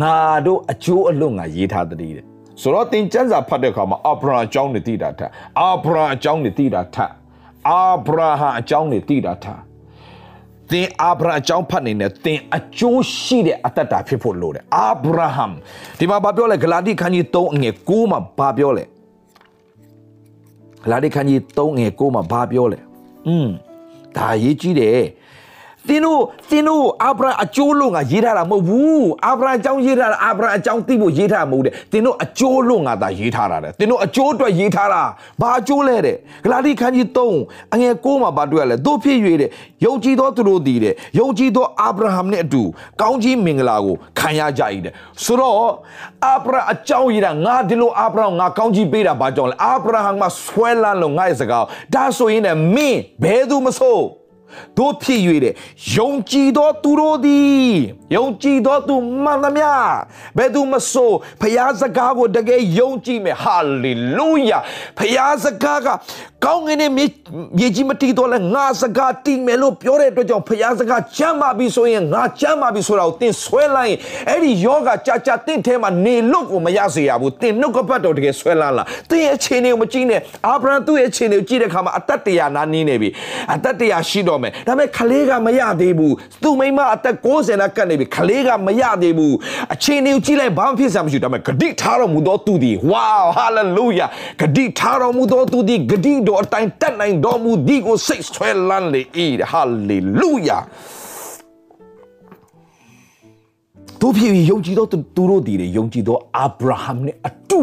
[0.00, 2.26] ငါတို့အကျိုးအလို့ငါရေးထားသည်တဲ့
[2.60, 7.12] ဆိုတော့သင်ကျမ်းစာဖတ်တဲ့အခါမှာအာဗြဟံအကြောင်းတွေသိတာထက်အာဗြဟံအကြောင်းတွေသိတာထက်
[7.68, 9.60] အာဗြဟံအကြောင်းတွေသိတာထက်
[10.70, 15.46] သင်အာဗြဟံအကြောင်းဖတ်နေတယ်သင်အကျိုးရှိတဲ့အတ္တတာဖြစ်ဖို့လိုတယ်အာဗြဟံ
[15.98, 18.84] ဒီမှာဘာပြောလဲဂလာတိခန်းကြီး3အငယ်9မှာဘာပြောလဲ
[20.90, 22.78] လာဒီခန်းကြီး3ငယ်6မှာဘာပြောလဲ
[23.28, 23.48] อืม
[24.16, 25.00] ဒါရေးကြည့်တယ်
[25.88, 35.02] သင်တို့သင်တို့အာဗြဟံအကျိုးလို့ငါရေးထားတာမဟုတ်ဘူးအာဗြဟံအကြောင်းရေးထားတာအာဗြဟံအကြောင်းသိဖို့ရေးထားမှာမဟုတ်တဲ့သင်တို့အကျိုးလို့ငါသာရေးထားတာတဲ့သင်တို့အကျိုးအတွက်ရေးထားတာ
[35.40, 37.06] ဘာအကျိုးလဲတဲ့ဂလာတိခန်းကြီး
[37.40, 39.50] 3အငယ်6မှာဘာတွေ့ရလဲတို့ဖြစ်၍တဲ့
[39.84, 42.62] ယုံကြည်သောသူတို့သည်တဲ့ယုံကြည်သောအာဗြဟံနဲ့အတူ
[43.00, 44.92] ကောင်းကြီးမင်္ဂလာကိုခံရကြ၏တဲ့
[45.24, 45.56] ဆိုတော့
[46.26, 51.64] အာဗြဟံအကြောင်းရေးတာငါဒီလိုအာဗြဟံငါကောင်းကြီးပေးတာဘာကြောင့်လဲအာဗြဟံမှာဆွဲလန်းလို့ငါရဲ့စကား
[51.94, 54.02] ဒါဆိုရင်လည်းမင်းဘယ်သူမဆိုး
[54.78, 55.54] တို့ဖြစ်၍တဲ့
[55.96, 57.72] ယုံကြည်သောသူတို့သည်
[58.16, 59.70] ယုံကြည်သောသူမှန်သမျှ
[60.36, 64.58] ဘယ်သူမဆိုဖျားစကားကိုတကယ်ယုံကြည်မယ်ဟာလေလုယာ
[64.98, 65.88] ဖျားစကားက
[66.44, 67.06] ကောင်းငင်နဲ့မြေ
[67.74, 83.08] ကြီးမတီးတော့လဲငါစကားတီးမယ်လို့ပြောတဲ့အတွက်ကြောင့်ဖျားစကားချမ်းပါပြီဆိုရင်ငါချမ်းပါပြီဆိုတာကိုသင်ဆွဲလိုက်ရင်အဲ့ဒီယောဂကြာကြာတင့်ထဲမှာနေလို့ကိုမရစေရဘူးသင်နှုတ်ကပတ်တော်တကယ်ဆွဲလာလားသင်ရဲ့အခြေအနေကိုမကြည့်နဲ့အာဗြဟံသူ့ရဲ့အခြေအနေကိုကြည့်တဲ့အခါမှာအသက်တရားနာနေနေပြီ
[83.54, 89.34] အသက်တရားရှိတော့မယ်ဒါပေမဲ့ခလေးကမရသေးဘူးသူ့မိမအသက်60နာကတ်နေပြီခလေးကမရသေးဘူး
[89.74, 94.06] အခြေအနေကိုကြည့်လိုက်ဘာမှဖြစ်စရာမရှိဘူးဒါပေမဲ့ဂတိထားတော်မူသောသူသည်ဝါဟာလေလုယာ
[94.40, 99.02] ဂတိထားတော်မူသောသူသည်ဂတိတော်အတိုင်းတက်နိုင်တော်မူသည်ကိုစိတ်ဆွဲလန်းလေ၏
[99.50, 100.58] ဟာလေလုယာ
[104.00, 107.60] တို့ဖြစ်ယုံကြည်သောသူတို့တည်တယ်ယုံကြည်သောအာဗြဟံနဲ့အတူ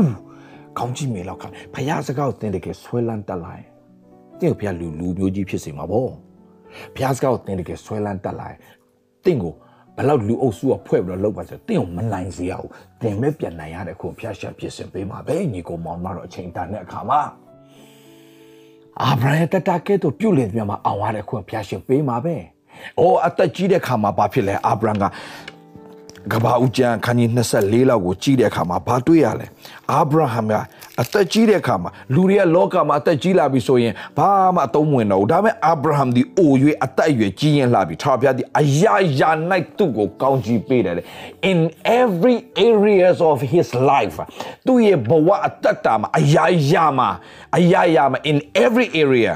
[0.78, 3.66] ကောင်းကြီးမေလောက်ခံဖခင်စကားကိုသင်တကယ်ဆွဲလန်းတက်လာရင်
[4.40, 6.25] တင့်ကိုဖခင်လူလူမျိုးကြီးဖြစ်စေမှာပေါ့
[6.96, 8.60] ဖခင်စကားကိုသင်တကယ်ဆွဲလန်းတက်လာရင်
[9.26, 9.54] တင့်ကို
[9.98, 12.70] ဘလောက်လူအုပ်စုကဖွဲ့ပြီးတော့လောက်ပါဆိုတင့်ကိုမနိုင်စေရဘူး
[13.02, 17.22] တင်မဲ့ပြန်နိုင်ရတဲ့ခုဖျားရှာဖြစ်စဉ်ပေးမှာပဲညီကိုမောင်မတော့အချိန်တန်တဲ့အခါမှာ
[19.02, 22.36] အာဗြဟံတတကဲ့သို့ပြုတ်လင်ပြန်မှာအောင်ရတဲ့ခုဖျားရှင်ပေးမှာပဲ။
[23.00, 25.04] အိုးအသက်ကြီးတဲ့ခါမှာဘာဖြစ်လဲအာဗြဟံက
[26.32, 27.30] ကဘာဦးကျန်ခန်းကြီး
[27.60, 29.48] 24လောက်ကိုကြီးတဲ့အခါမှာဘာတွေ့ရလဲ
[29.92, 30.54] အာဗြဟံက
[31.02, 36.54] အသက်ကြီးတဲ့အခါမှာလူတွေကလောကမှာအသက်ကြီးလာပြီဆိုရင်ဘာမှအသုံးဝင်တော့ဘူးဒါပေမဲ့အာဗြဟံဒီအို၍
[36.86, 39.32] အသက်အရွယ်ကြီးရင်လာပြီထာဝရဘုရားဒီအရာရာ၌
[39.78, 40.96] သူ့ကိုကောင်းကြီးပေးတယ်
[41.52, 41.60] in
[42.02, 42.38] every
[42.70, 44.18] areas of his life
[44.68, 47.10] သူ့ရဲ့ဘဝအသက်တာမှာအရာရာမှာ
[47.58, 49.34] အရာရာမှာ in every area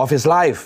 [0.00, 0.60] of his life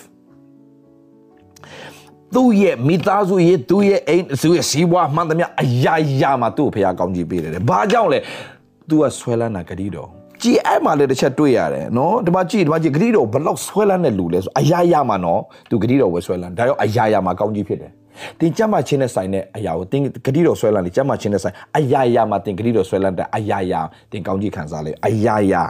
[2.35, 8.19] သူ့ရဲ့မိသားစုရဲ့သူ့ရဲ့အိမ်သူ့ရဲ့စီးပွားမှန်သမျှအရာရာမှာသူ့ကိုဖခင်ကောင်းကြီးပေးတယ်။ဘာကြောင့်လဲ။
[8.89, 10.09] तू ကဆွဲလန်းတာဂတိတော်။
[10.41, 17.91] ကြည်အဲ့မှာလည်းတစ်ချက်တွေ့ရတယ်နော်။ဒီမှာကြည်ဒီမှာကြည်ဂတိတော်ဘလောက်ဆွဲလန်းတဲ့လူလဲဆိုအရာရာမှာနော်။ तू ဂတိတော်ဝယ်ဆွဲလန်း။ဒါရောအရာရာမှာကောင်းကြီးဖြစ်တယ်။
[18.39, 25.63] တင်ကြမ်းမှချင်းနဲ့ဆိုင်တဲ့အရာကိုတင်ဂတိတော်ဆွဲလန်းလေကြမ်းမှချင်းနဲ့ဆိုင်အရာရာမှာတင်ဂတိတော်ဆွဲလန်းတဲ့အရာရာတင်ကောင်းကြီးခံစားလေအရာရာ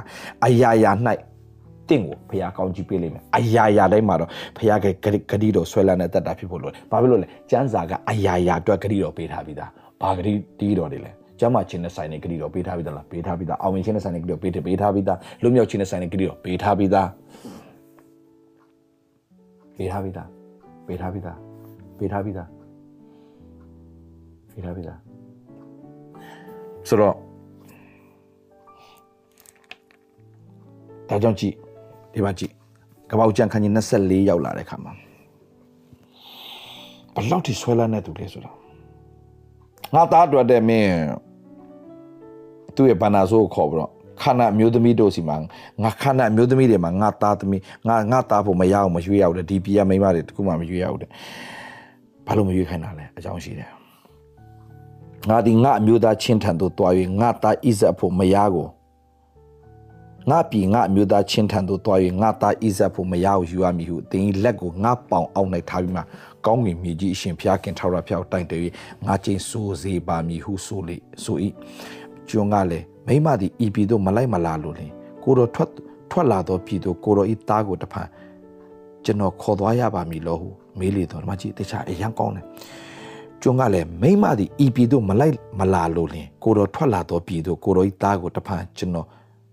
[0.46, 0.92] အရာရာ၌
[1.90, 4.80] တင့်ကိုဖခင်ကောင်းကြီးပေးလိမ့်မယ်အရာရာတိုင်းမှာတော့ဖခင်
[5.30, 17.10] ကဂတိတော်ဆွဲလန်းတဲ့တတ်တာဖြစ်ဖို့လိုတယ်ဘာဖြစ်လို့လဲကျမ်းစာကအရာရာအတွက်ဂတိတော်ပေးထားပြီးသားဘာဂတိတီးတော်တွေလဲကျမ်းမာခြင်းနဲ့ဆိုင်တဲ့ဂတိတော်ပေးထားပြီးသားလားပေးထားပြီးသားအောင်မြင်ခြင်းနဲ့ဆိုင်တဲ့ဂတိတော်ပေးပေးထားပြီးသားလွတ်မြောက်ခြင်းနဲ့ဆိုင်တဲ့ဂတိတော်ပေးထားပြီးသား
[19.78, 20.28] ပေးထားပြီးသား
[20.88, 21.38] ပေးထားပြီးသား
[21.98, 22.48] ပေးထားပြီးသား
[24.54, 25.00] ပေးထားပြီးသား
[26.90, 27.16] ဆိုတော့
[31.10, 31.56] ဒါကြောင့်ကြည့်
[32.16, 32.52] ဒီမှာကြည့်
[33.10, 34.94] ကပောက်ကြံခန်းကြီး24ရောက်လာတဲ့ခါမှာ
[37.16, 38.56] ဘလောက်ထိဆွဲလန်းနေသူလဲဆိုတော့
[39.96, 40.92] ငါသားတွေ့တဲ့မင်း
[42.76, 45.36] သူ့ရဲ့ဘာနာဆိုးကိုခေါ်ပြီးတော့ခန္ဓာမျိုးသမီးတို့စီမှာ
[45.84, 51.10] ငါခန္ဓာမျိုးသမီးတွေမှာငါသားသမီးငါငါသားဖို့မရအောင်မရွေးရဘူးဒီပြည်ကမိန်းမတွေတခုမှမရွေးရဘူးတဲ့
[52.26, 53.70] ဘာလို့မရွေးခိုင်းတာလဲအကြောင်းရှိတယ်
[55.30, 58.68] ငါဒီငါအမျိုးသားချင်းထန်တို့တွား၍ငါသားဣဇက်ဖို့မရကို
[60.30, 66.02] ငါပြီငါအမျိုးသားချင်းထန်သို့တွား၍ငါသားဣဇက်ဖို့မရဘူးယူရမည်ဟုသင်၏လက်ကိုငါပေါင်အောင်၌ထားပြီးမှ
[66.46, 68.74] ကောင်းငင်မြေကြီးအရှင်ဖျားခင်ထောက်ရဖျောက်တိုင်တည်း
[69.06, 71.38] ငါချင်းစိုးစေပါမည်ဟုဆိုလေဆို၏
[72.30, 74.92] ကျွန်းကလည်းမိမသည်ဤပြည်သို့မလိုက်မလာလို့လင်
[75.24, 75.70] ကိုတော်ထွက်
[76.12, 78.08] ထွက်လာသောပြည်သို့ကိုတော်ဤသားကိုတဖန်
[79.06, 82.46] ကျွန်တော်ခေါ်သွားရပါမည်လို့ဟုမေးလေတော့ဒီမှာကြည့်တခြားအရန်ကောင်းတယ်
[83.42, 89.08] ကျွန်းကလည်းမိမသည်ဤပြည်သို့မလိုက်မလာလို့လင်ကိုတော်ထွက်လာသောပြည်သို့ကိုတော်ဤသားကိုတဖန်ကျွန်တော်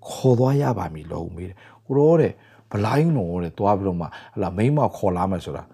[0.08, 2.32] ခေါ်သွားရပါမည်လို့မေးတယ်ကိုရောတဲ့
[2.72, 4.08] ဘလိုင်းတော်တဲ့သွားပြီးတော့မှဟ
[4.42, 5.64] လာမိမခေါ်လာမယ်ဆိုတာ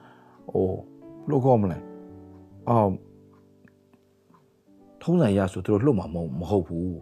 [0.53, 0.67] ဟို
[1.25, 1.79] ဘလို့ခေါ်မလဲ
[2.69, 2.91] အော်
[5.03, 6.07] ထုံးစံရဆိုသူတို့လှုပ်မှာ
[6.41, 6.97] မဟုတ်ဘူး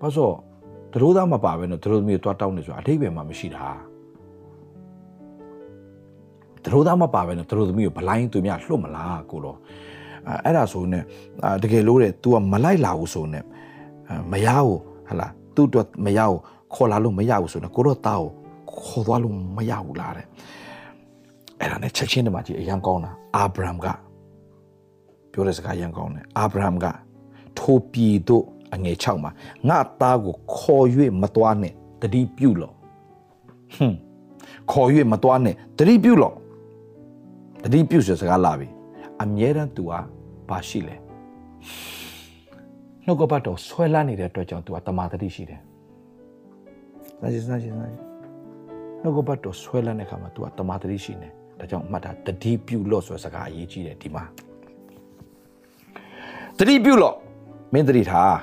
[0.00, 0.34] ဘာလို့
[1.02, 3.66] တို့သားမပါပဲနော်တို့မျိုးတွားတောင်းနေဆိုတာအထိပ္ပယ်မှမရှိတာ
[6.64, 9.58] တို့သားမပါပဲနော်တို့သမီးကိုဘလိုင်းသူများလှုပ်မလားကိုတော့
[10.44, 10.98] အဲ့ဒါဆိုနေ
[11.62, 13.40] တကယ်လို့တဲ့ तू ကမလိုက်လာဘူးဆိုနေ
[14.32, 16.40] မရဘူး ဟလာသူ့အတွက်မရဘူး
[16.74, 18.28] ခေါ်လာလို့မရဘူးဆိုတော့ကိုတော့တာကို
[18.86, 20.26] ခေါ်သွားလို့မရဘူးလားတဲ့
[21.60, 23.86] အဲ့ဒါနဲ့ချက်ချင်းတည်းမှာကြည့်အရန်ကောင်းတာအာဗြဟံက
[25.32, 26.86] ပြောတဲ့စကားအရန်ကောင်းတယ်အာဗြဟံက
[27.58, 29.30] ထိုပြည်တို့အငယ်6မှာ
[29.68, 30.84] ငါသားကိုခေါ်၍
[31.22, 32.74] မသွားနဲ့တတိပြုလို့
[33.74, 33.96] ဟွန်း
[34.72, 36.34] ခေါ်၍မသွားနဲ့တတိပြုလို့
[37.64, 38.68] တတိပြုဆိုစကားလာပြီ
[39.22, 39.92] အမြဲတမ်းသူက
[40.48, 40.96] ဘာရှိလဲ
[43.08, 45.60] နှုတ်ကပတ်တော်ဆွဲလန်းနေတဲ့အတွက်ကြောင့် तू ကတမာတတိရှိတယ်။
[47.22, 47.90] နားကြနားကြနား
[49.02, 54.24] နှုတ်ကပတ်တော်ဆွဲလန်းတဲ့အခါမှာ तू ကတမာတတိရှိနေ။ဒါကြောင့်မှတ်တာတတိပြုလို့ဆိုတဲ့စကားအရေးကြီးတယ်ဒီမှာ။
[56.58, 57.14] တတိပြုလို့
[57.74, 58.34] မင်းတတိထား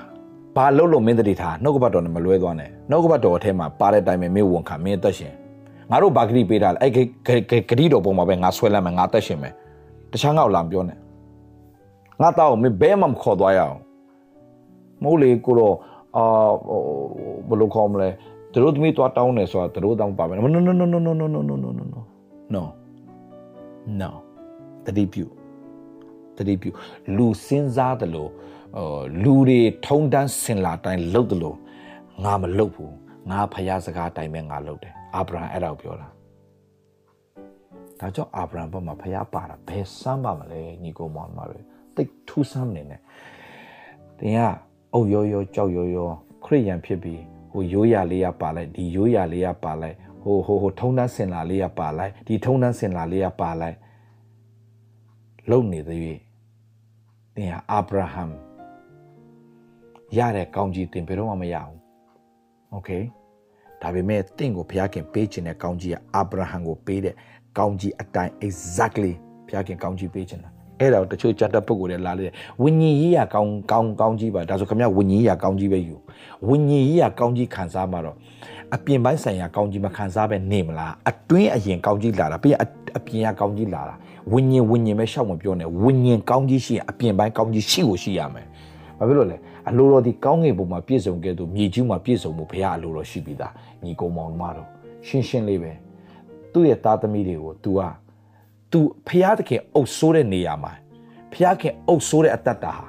[0.56, 5.34] ဘာလို့လို့မင်းတတိထားနှုတ်ကပတ်တော်နဲ့မလွဲသွားနဲ့။နှုတ်ကပတ်တော်အထဲမှာပါတဲ့အတိုင်းပဲမင်းဝန်ခံမင်းအသက်ရှင်။
[5.91, 6.91] ငါတို့ဘာဂတိပေးတာလဲအဲ့
[7.69, 9.54] ဂတိတော်ပုံမှာပဲငါဆွဲလန်းမယ်ငါသက်ရှင်မယ်။
[10.12, 10.97] တခြားငါ့ကိုလာမပြောနဲ့။
[12.21, 13.78] ငါတောက်မင်းဘဲမှမခေါ်သွားရအောင်
[15.04, 15.76] မဟုတ်လေကိုတော့
[16.18, 16.26] အာ
[17.50, 18.10] ဘယ်လိုခေါ်မလဲ
[18.52, 21.84] သူတို့သမီးသွားတောင်းတယ်ဆိုတာသူတို့တောင်းပါမယ် no no no no no no no no no no no
[22.54, 22.63] no
[24.02, 24.12] no
[24.86, 25.26] တတိပြု
[26.38, 26.70] တတိပြု
[27.18, 28.32] လူစဉ်းစားတယ်လို့
[29.24, 31.58] လူတွေထုံတန်းစင်လာတိုင်းလှုပ်တယ်လို့
[32.24, 32.94] ငါမလှုပ်ဘူး
[33.32, 36.08] ငါဖယားစကားတိုင်းပဲငါလှုပ်တယ်အာဗြဟံအဲ့ဒါကိုပြောတာ
[38.00, 41.60] ဒါကြောင့်အာဗြဟံဘက်မှာဖယားပါတာဘယ်စမ်းပါမလဲညီကိုမောင်မတွေ
[41.96, 43.02] တိတ်ထူးဆန်းနေတယ်
[44.20, 44.39] တင်က
[44.94, 46.09] အုတ်ရောရောကြောက်ရောရော
[46.44, 53.77] ခရိယန်ဖြစ်ပြီးဟိုရိုးရလေးရပါလိုက်ဒီရိုးရလေးရပါလိုက်ဟိုဟိုဟိုထုံတန်းစင်လာလေးရပါလိုက်ဒီထုံတန်းစင်လာလေးရပါလိုက်
[55.51, 56.18] လုံနေသေး
[57.35, 58.25] သင်ဟာအာဗြဟံ
[60.16, 61.79] ရတဲ့ကောင်းကြီးသင်ဘယ်တော့မှမရဘူး
[62.71, 62.90] โอเค
[63.83, 67.14] ဒါပေမဲ့တင့်ကိုဘုရားခင်ပေးခြင်းတဲ့ကောင်းကြီးကအာဗြဟံကိုပေးတဲ့
[67.59, 69.12] ကောင်းကြီးအတိုင်း exactly
[69.47, 70.51] ဘုရားခင်ကောင်းကြီးပေးခြင်းတာ
[70.84, 72.26] အဲ့ဒါတချို့ကြတဲ့ပုဂ္ဂိုလ်တွေလာလေ
[72.62, 75.96] ဝိညာဉ်ရေးရကောင်းကောင်းကောင်းကြီးပါဒါဆိုခင်ဗျဝိညာဉ်ရေးရကောင်းကြီးပဲယူ
[76.48, 78.15] ဝိညာဉ်ရေးရကောင်းကြီးခံစားမှာတော့
[78.76, 82.56] အပြင်ပိုင်းဆိုင်ရာကောင်းကြီးမခံစားပဲနေမလားအတွင်းအရင်ကောင်းကြီးလာတာပြီး
[82.98, 83.96] အပြင်ကကောင်းကြီးလာတာ
[84.34, 88.46] ဝိညာဉ်ဝိညာဉ်ပဲရှောက်မပြောနဲ့ဝိညာဉ်ကောင်းကြီးရှိရင်အပြင်ပိုင်းကောင်းကြီးရှိကိုရှိရမယ်
[88.98, 89.38] ဘာဖြစ်လို့လဲ
[89.69, 94.67] အလိုတော်ဒီကောင်းငယ်ပုံမှာပြည့်စုံခဲ့သူမြေကြီးမှာပြည့်စုံမှုဘုရားအလိုတော်ရှိပြီးသားညီကုံမောင်မတော်
[95.08, 95.72] ရှင်းရှင်းလေးပဲ
[96.54, 100.72] သူ့ရဲ့သားသမီးတွေကို तू อ่ะ तू ဘုရားသခင်အုပ်ဆိုးတဲ့နေရာမှာ
[101.34, 102.88] ဘုရားခင်အုပ်ဆိုးတဲ့အတ္တတာဟာ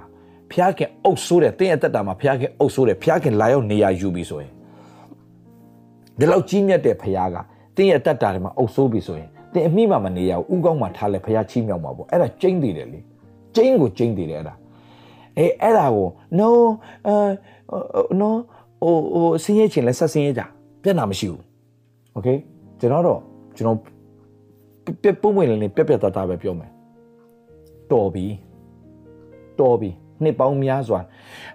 [0.51, 4.53] ဘုရားခင်အုပ်ဆိုးတဲ့တင်းရဲ့အတ္တတာမှာဘုရားခင်အုပ်ဆိုးတဲ့ဘုရားခင်လာရောက်နေရာယူပြီးဆိုရင်
[6.18, 7.37] ဒီလောက်ကြီးမြတ်တဲ့ဘုရားက
[7.77, 13.01] တင်းရဲ့အတ္တတာတွေမှာအုပ်ဆိုးပြီးဆိုရင်တင်းအမိမှမနေရဘူးဥကောင်းမှထားလဲဘုရားချီးမြှောက်မှာပေါ့အဲ့ဒါကျိန်းတည်တယ်လေ
[13.55, 14.55] ကျိန်းကိုကျိန်းတည်တယ်အဲ့ဒါ
[15.38, 16.49] အေးအဲ့ဒါကို no
[17.07, 17.31] အာ
[18.20, 18.29] no
[18.83, 20.42] ဟိုဟိုဆင်းရဲခြင်းလဲဆက်ဆင်းရဲကြ
[20.83, 21.42] ပြဿနာမရှိဘူး
[22.16, 22.37] okay
[22.81, 23.20] ကျွန်တော်တော့
[23.57, 23.93] ကျွန်တော်
[25.03, 26.70] ပြပုံမွေလေးပြက်ပြက်သားသားပဲပြောမယ်
[27.92, 28.27] တော်ပြီ
[29.61, 29.90] တော်ပြီ
[30.23, 31.01] နှစ်ပေါင်းများစွာ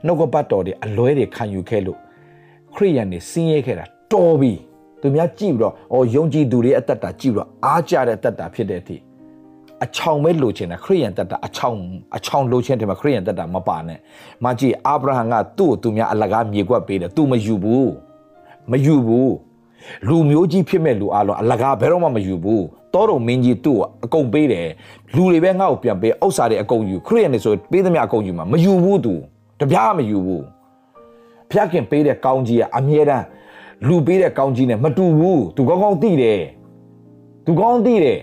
[0.06, 2.00] နှုတ်ကပတ်တော်တွေအလွဲတွေခံယူခဲ့လို့
[2.76, 4.54] ခရိယန်တွေဆင်းရဲခဲ့တာတော်ပြီ
[5.02, 8.98] သူများကြည့်ပြီးတော့အော်ယုံကြည်သူတွေအသက်တာကြည့်ပြီးတော့အားကြတဲ့အသက်တာဖြစ်တဲ့အထိ
[9.84, 11.78] အချောင်ပဲလိုချင်တာခရိယန်တက်တာအချောင်
[12.16, 14.00] အချောင်လိုချင်တယ်မှာခရိယန်တက်တာမပါနဲ့
[14.46, 17.92] မကြည့်အာဗြဟံကသူ့ကိုသူများအလကားမြေကွက်ပေးတယ် तू မယူဘူး
[18.72, 19.36] မယူဘူး
[20.08, 24.68] လူမျိုးကြီးဖြစ်မဲ့လူအလုံးအလကားဘယ်တော့မှမယူဘူး တောတော်မင်းကြီးသူ့ကိုအကုန်ပေးတယ်
[25.16, 29.14] လူတွေပဲငါ့ကိုပြန်ပေးဥစ္စာတွေအကုန်ယူခရိယန်တွေဆိုပေးသမျှအကုန်ယူမှာမယူဘူးသူ
[29.60, 30.46] တပြားမယူဘူး
[31.52, 33.26] ဖျက်ခင်ပေးတဲ့ကောင်းကြီးကအမြဲတမ်း
[33.88, 36.42] လူပေးတဲ့ကောင်းကြီးနဲ့မတူဘူးသူကောင်းကောင်းသိတယ်
[37.46, 38.20] သူကောင်းသိတယ်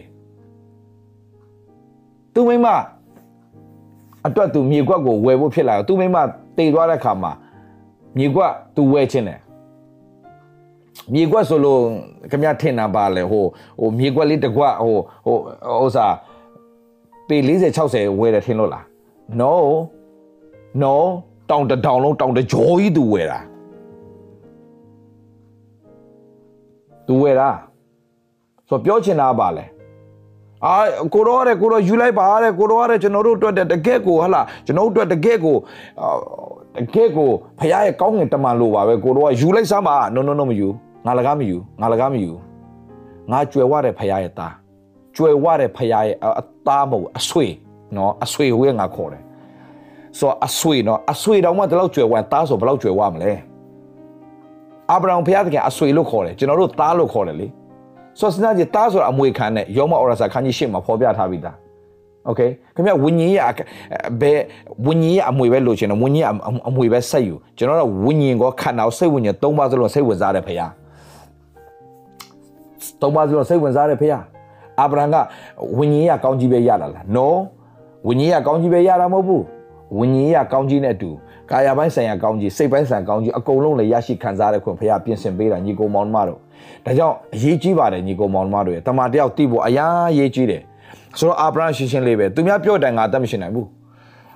[2.34, 2.66] သူမိမ
[4.26, 6.16] အတွက်သူမြေကွက်ကိုဝယ်ဖို့ဖြစ်လာတော့သူမိမ
[6.56, 7.32] တိတ်သွားတဲ့ခါမှာ
[8.16, 9.40] မြေကွက်သူဝယ်ချင်းတယ်
[11.12, 11.80] မြေကွက်ဆိုလို့
[12.30, 13.44] ခင်ဗျားထင်တာပါလေဟို
[13.80, 15.36] ဟိုမြေကွက်လေးတစ်ကွက်ဟိုဟို
[15.84, 16.06] ဥစ္စာ
[17.28, 18.84] ပေ40 60ဝယ်တယ်ထင်လို့လား
[19.40, 19.52] no
[20.82, 20.94] no
[21.50, 23.40] တောင်တတောင်လုံးတောင်တကြောကြီးသူဝယ်တာ
[27.06, 27.50] သူဝယ်တာ
[28.68, 29.64] ဆိုပြောချင်တာပါလေ
[30.64, 30.74] အာ
[31.14, 35.56] ကိုတော့ရဲကိုတော့ယူလိုက်ပါရဲကိုတော့ရဲကျွန်တော်တို့အတွက်တကက်ကိုဟလာကျွန်တော်တို့အတွက်တကက်ကို
[36.76, 40.68] တကက်ကိုဖခင်ရဲ့ကောင်းငင်တမန်လိုပါပဲကိုတော့ယူလိုက်စမ်းပါ no no no မယူ
[41.05, 42.31] ငါလကားမယူငါလကားမယူ
[43.31, 44.53] ငါကြွယ်ဝတဲ့ဖခင်ရဲ့သား
[45.15, 47.45] ကြွယ်ဝတဲ့ဖခင်ရဲ့အသားမဟုတ်အဆွေ
[47.95, 49.23] နော်အဆွေဝဲငါခေါ်တယ်
[50.17, 53.31] ဆိုအဆွေနော်အဆွေတောင်မှဒီလောက်ကြွယ်ဝသားဆိုဘယ်လောက်ကြွယ်ဝမလဲ
[54.89, 57.47] အာဗြဟံဖခင်တကယ်အဆွေလို့ခေါ်တယ်ကျွန်တော်တို့သားလို့ခေါ်တယ်လေ
[58.19, 61.55] ဆိုတော့စဉ်းစားကြည့်တားဆိုတာအမွေခံတဲ့ယောမအော်ရစာခန်းကြီးရှေ့မှာဖော်ပြထားပြီးသား
[62.25, 62.41] โอเค
[62.75, 63.51] ခင်ဗျဝิญဉ်ရဲ့
[64.21, 64.39] ဘယ်
[64.85, 66.29] ဝิญဉ်ရဲ့အမွေပဲလို့ရှင်တော့ဝิญဉ်ရဲ့
[66.69, 70.71] အမွေပဲဆက်ယူကျွန်တော်တို့ဝิญဉ်ကိုခန္ဓာစိတ်ဝิญဉ်သုံးပါးစလုံးစိတ်ဝင်စားတဲ့ဖခင်
[73.00, 74.20] သုံးပါးစလုံးစိတ်ဝင်စားတယ်ဖေဟာ
[74.80, 75.16] အာဗြဟံက
[75.78, 77.28] ဝိညာဉ်ရကောင်းကြီးပဲရလာလား no
[78.06, 79.42] ဝိညာဉ်ရကောင်းကြီးပဲရတာမဟုတ်ဘူး
[79.98, 81.10] ဝိညာဉ်ရကောင်းကြီးနဲ့အတူ
[81.50, 86.38] ကာယပိုင်းဆိုင်ရာကောင်းကြီးစိတ်ပိုင်းဆိုင်ရာကောင်းကြီးအကုန်လုံးလည်းရရှိခံစားရခွင့်ဖခင်ပြင်ဆင်ပေးတာညီကောင်မောင်မတို့
[86.84, 89.86] ဒါကြောင့်အရေးကြီးပါတယ်ညီကောင်မောင်မတို့ရဲ့တမန်တယောက်တိဖို့အရာ
[90.18, 90.62] ရေးကြီးတယ်
[91.18, 93.68] ဆိုတော့အာဗြဟံရှင်းရှင်းလေးပဲသူများပြောတိုင်ငါတတ်မရှင်းနိုင်ဘူး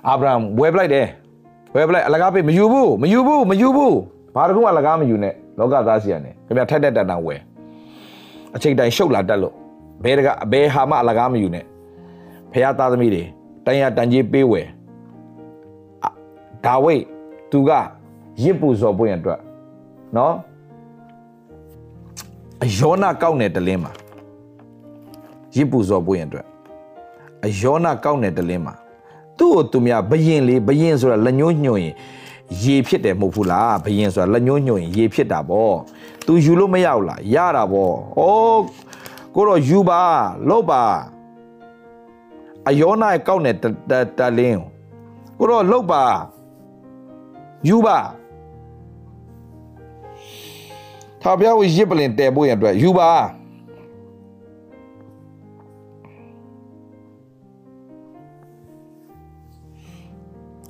[0.07, 1.07] အာဗြဟံဝဲပလိုက်တယ်
[1.75, 3.97] ဝဲပလိုက်အလကားပေးမယူဘူးမယူဘူးမယူဘူး
[4.35, 7.35] ဘာတခုအလကားမယူနဲ့လောကသားစီရနဲ့ခင်ဗျာထက်တက်တန်တန်ဝဲ
[8.55, 9.55] အချိန်တိုင်းရှုပ်လာတက်လို့
[10.03, 11.65] ဘဲတကဘဲဟာမအလကားမယူနဲ့
[12.51, 13.23] ဖះသားသမီးတွေ
[13.65, 14.67] တန်ရတန်ကြီးပေးဝယ်
[16.65, 17.03] ဒါဝိတ်
[17.51, 17.71] သူက
[18.43, 19.39] ရစ်ပူဇော်ပွင့်အတွက်
[20.17, 20.35] နော်
[22.63, 23.91] အယောနာကောက်နယ်တလင်းမှာ
[25.55, 26.45] ရစ်ပူဇော်ပွင့်အတွက်
[27.45, 28.73] အယောနာကောက်နယ်တလင်းမှာ
[29.37, 31.95] သူ့ကိုသူများဘယင်လေးဘယင်ဆိုတာလက်ညှိုးညွှန်ရင်
[32.63, 35.75] ရေဖြစ်တယ်မဟုတ်ဘူးလားဘယင်ဆိုတာလက်ညှိုးညွှန်ရင်ရေဖြစ်တာပေါ့
[36.25, 38.65] သူယူလို့မရဘူးလားရတာပေါ့ဩ
[39.35, 40.01] ကိုတော့ယူပါ
[40.49, 40.83] လို့ပါ
[42.67, 43.55] အယောနာကောက်နယ်
[44.17, 44.61] တလင်း
[45.37, 46.03] ကိုတော့လုတ်ပါ
[47.67, 47.97] ယူပါ
[51.21, 53.09] ထာပြဝရစ်ပလင်တဲဖို့ရအတွက်ယူပါ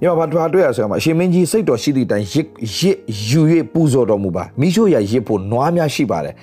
[0.04, 3.42] ရောဘာထွားတွေ့ရဆိုမှာအရှင်မင်းကြီးစိတ်တော်ရှိသည့်တိုင်ရစ်ရစ်ယူ၍
[3.74, 6.36] ပူဇော်တော်မူပါမိရှို့ရရစ်ဖို့နွားများရှိပါတယ်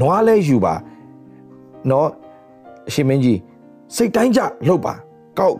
[0.00, 0.74] နွားလဲယူပါ
[1.90, 2.08] နော်
[2.88, 3.38] အရှင်မင်းကြီး
[3.96, 4.94] စိတ်တိုင်းကြလှုပ်ပါ
[5.38, 5.56] ကောက်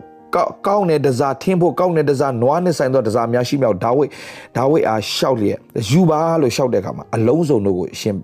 [0.67, 4.09] ကောင်းတဲ့တစားထင်းဖို့ကောင်းတဲ့တစားနွားနဲ့ဆိုင်သောတစားအများရှိမြောက်ဒါဝိဒ်
[4.57, 8.15] ဒါဝိဒ်အားရှောက်လျက်ယူပါလို့ရှောက်တဲ့အခါမှာအလုံးစုံတို့ကိုရှင်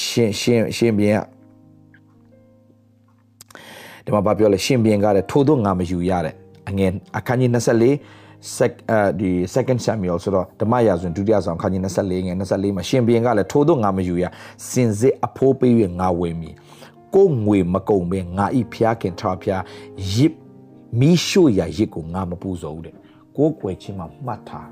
[0.00, 1.20] ရှင်ရှင်ရှင်ပြန်က
[4.04, 6.34] ဒီမှာဘာပြောလဲရှင်ပြန်ကလည်းထို့သောငါမယူရတဲ့
[6.68, 8.23] အငယ်အခန်းကြီး24
[8.56, 14.24] sec အဲဒီ second samuel ဆိုတော့ဓမ္မရာဇဝင်ဒုတိယဆောင်ခန်းကြီး24ငယ်24မှာရှင်ဘုရင်ကလည်းထိုးတော့ငါမယူရ
[14.70, 16.54] စင်စစ်အဖိုးပေး၍ငါဝယ်မည်
[17.14, 19.62] ကိုငွေမကုံပဲငါဤဖျားခင်ထားဖျား
[20.14, 20.34] ရစ်
[21.00, 22.94] မီးရှို့ရရစ်ကိုငါမပူဇော်ဘူးတဲ့
[23.36, 24.68] ကိုကွယ်ချင်းမှာမှတ်ထား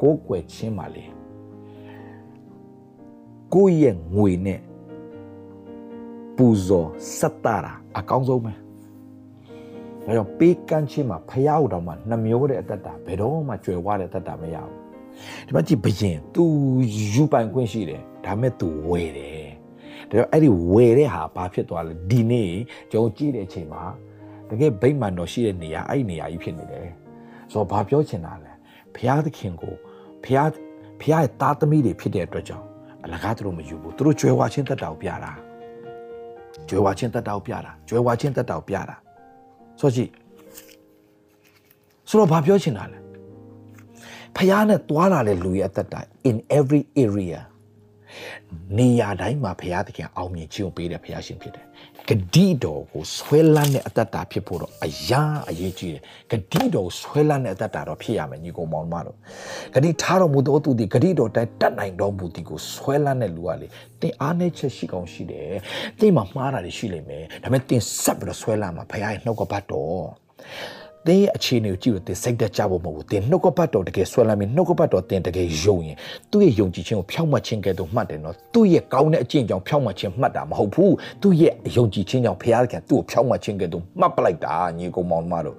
[0.00, 1.04] ကိုကွယ်ချင်းမှာလေ
[3.54, 4.60] ကိုရဲ့ငွေနဲ့
[6.36, 7.56] ပူဇော်စက်တာ
[7.98, 8.52] အကောင်းဆုံးပဲ
[10.06, 14.72] ဒါကြောင့်ပေးကမ်းခြင်းမှာဖျားဦးတော်မှာနှမျိုးတဲ့အတ္တတာဘယ်တော့မှကြွယ်ဝတဲ့အတ္တတာမရဘူး
[15.46, 16.44] ဒီမှာကြည့်ဘယင် तू
[17.14, 19.48] ယူပိုင်ခွင့်ရှိတယ်ဒါမဲ့ तू ဝယ်တယ်
[20.10, 22.50] ဒါကြောင့်အဲ့ဒီဝယ်တဲ့ဟာဘာဖြစ်သွားလဲဒီနေ့
[22.90, 23.82] ကျွန်တော်ကြည့်တဲ့အချိန်မှာ
[24.48, 26.88] တကယ်ဗိမာန်တော်ရှိတဲ့နေရာအဲ့ဒီနေရာကြီးဖြစ်နေတယ်
[27.52, 28.52] ဆိုတော့ဘာပြောချင်တာလဲ
[28.94, 29.74] ဘုရားသခင်ကို
[30.24, 30.50] ဘုရား
[31.00, 32.64] ဘုရားရဲ့သားသမီးတွေဖြစ်တဲ့အတွက်ကြောင့်
[33.04, 35.32] အလကားသူတို့မယူဘူးသူတို့ကြွယ်ဝခြင်းတက်တာကိုပြတာ
[36.68, 38.96] ကြွယ်ဝခြင်းတက်တာကိုပြတာကြွယ်ဝခြင်းတက်တာကိုပြတာ
[39.80, 40.10] ဆိုကြည့်
[42.08, 42.98] ဆိုတော့ဘာပြောချင်တာလဲ
[44.36, 47.38] ဖះနဲ့တွာလာတဲ့လူရဲ့အသက်တာ in every area
[48.78, 51.65] နေရာတိုင်းမှာဖះသခင်အောင်မြင်ခြင်းကိုပေးတဲ့ဖះရှင်ဖြစ်တယ်
[52.08, 59.16] ဂတိတော်ကိုဆွဲလန်းတဲ့အတ္တတာဖြစ်ဖို့တော့အရာအရေးကြီးတယ်ဂတိတော်ဆွဲလန်းတဲ့အတ္တတာတော့ဖြစ်ရမယ်ညီကောင်မောင်မတို့
[59.74, 63.66] ဂတိထားတော်မူသောသူဒီဂတိတော်တိုင်းတတ်နိုင်တော်မူသည်ကိုဆွဲလန်းတဲ့လူကလေ
[64.00, 65.52] တင်အားနေချက်ရှိကောင်းရှိတယ်
[66.00, 70.06] တင်မှာမှားတာတွေရှိလိမ့်မယ်ဒါပေမဲ့တင်ဆက်ပြီးတော့ဆွဲလန်းမှာဖခင်ရဲ့နှုတ်ကပတ်တော်
[71.06, 75.96] သင်ရဲ့အခြေအနေကိုကြည့်လို့သင်စိတ်သက်ကြဖို့မဟုတ်ဘူးသင်နှုတ်ကပတ်တော်တကယ်ဆွဲလမ်းပြီးနှုတ်ကပတ်တော်သင်တကယ်ယုံရင်
[76.30, 85.56] သူ့ရဲ့ယုံကြည်ခြင်းကိုဖြောင့်မတ်ခြင်းကဲ့သို့မှတ်တယ်နော်သူ့ရဲ့ကောင်းတဲ့အကျင့်ကြောင့်ဖြောင့်မတ်ခြင်းမှတ်တာမဟုတ်ဘူးသူ့ရဲ့ယုံကြည်ခြင်းကြောင့်ဘုရားခင်သူ့ကိုဖြောင့်မတ်ခြင်းကဲ့သို့မှတ်ပလိုက်တာညီကောင်မောင်မတို့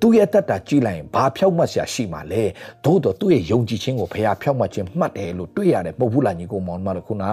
[0.00, 2.42] သူ့ရဲ့တတ်တာကြည့်လိုက်ရင်ဘာဖြောင့်မတ်စရာရှိမှလဲ
[2.84, 7.24] သို့တော့သူ့ရဲ့ယုံကြည်ခြင်းကိုဘုရားဖြောင့်မတ်ခြင်းမှတ်တယ်လို့တွေ့ရတယ်မဟုတ်ဘူးလားညီကောင်မောင်မတို့ခုန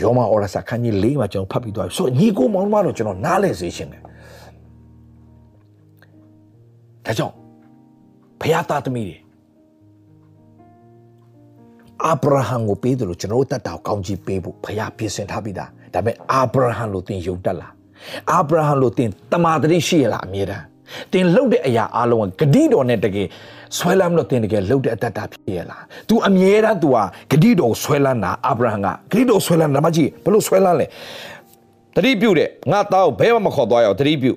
[0.00, 4.02] ယောမဩရစာခန်းကြီး၄မှာကျွန်တော်ဖတ်ပြီးသွားပြီဆိုညီကောင်မောင်မတို့ကျွန်တော်နားလဲစေခြင်းတယ်
[7.08, 7.34] ဒါကြောင့်
[8.40, 9.16] ဖခင်သားသမီးတွေ
[12.04, 17.72] အာဗြဟံကိုပေးတယ်လို့ကျွန်တော်တို့တတ်တာကိုကောင်းကြီးပေးဖို့ဖခင်ပြင်ဆင်ထားပြီးသားဒါပေမဲ့အာဗြဟံလို့သင်ယုံတတ်လား
[18.32, 20.64] အာဗြဟံလို့သင်တမာတရရှိရလားအမြဲတမ်း
[21.12, 23.26] သင်လှုပ်တဲ့အရာအလုံးကဂတိတော်နဲ့တကယ်
[23.78, 30.86] ဆွဲလမ်းလို့သင်တကယ်လှုပ်တဲ့အတ္တတာဖြစ်ရလား तू အမြဲတမ်း तू ဟာဂတိတော်ဆွဲလမ်းတာအာဗြဟံကဂတိတော်ဆွဲလမ်းတာမကြည့်ဘလို့ဆွဲလမ်းလဲ
[31.96, 34.32] တတိပြုတဲ့ငါသားကိုဘဲမှမခေါ်သွားရအောင်တတိပြု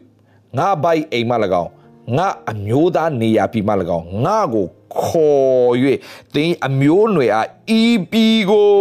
[0.57, 1.31] ငါဘိုက်အိမ်မ၎
[1.63, 1.71] င်း
[2.17, 4.67] ငါအမျိုးသားနေရာပြီးမှ၎င်းငါကို
[4.99, 5.71] ခေါ်၍
[6.35, 7.47] သင်အမျိုးနွယ်အား
[7.79, 8.75] ဤပီကို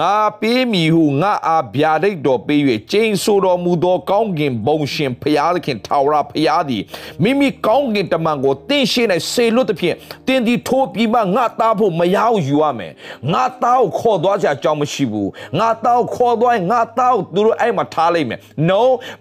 [0.00, 2.60] ငါပေးမည်ဟုငါအားဗျာဒိတ်တော်ပေး၍
[2.92, 6.82] ကျိန်ဆိုတော်မူသောကောင်းကင်ဘုံရှင်ဖျားသခင်ထာဝရဖျားသည်
[7.22, 12.92] မိမိကောင်းကင်တမန်ကိုတင့်ရှိ၌ဆေလွတ်သဖြင့်တင်းဒီထိုးပြီးမှငါသားဖို့မရောက်ယူရမယ်
[13.32, 18.38] ငါသားကိုခေါ်သွားကြအကြောင်းမရှိဘူးငါသားကိုခေါ်သွားရင်ငါသားကိုသူတို့အဲ့မှာထားလိုက်မယ်
[18.68, 18.80] no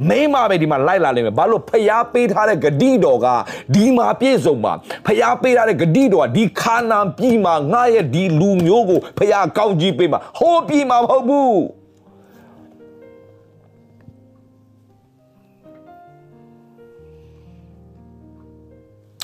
[0.10, 3.28] မိမပဲဒီမှာလိုက်လာလိမ့်မယ်ဘာလို့ဖျားပေးထားတဲ့ဂတိတော်က
[3.76, 4.74] ဒီမှာပြည့်စုံပါ
[5.08, 11.60] ဖျားပေးထားတဲ့ဂတိတော်ကဒီခါနာပြည်မှာငါရဲ့ဒီလူမျိုးကိုဖျားကောင်းကြီးပေးမှာဟိုးပြည်မှာမဟုတ်ဘူး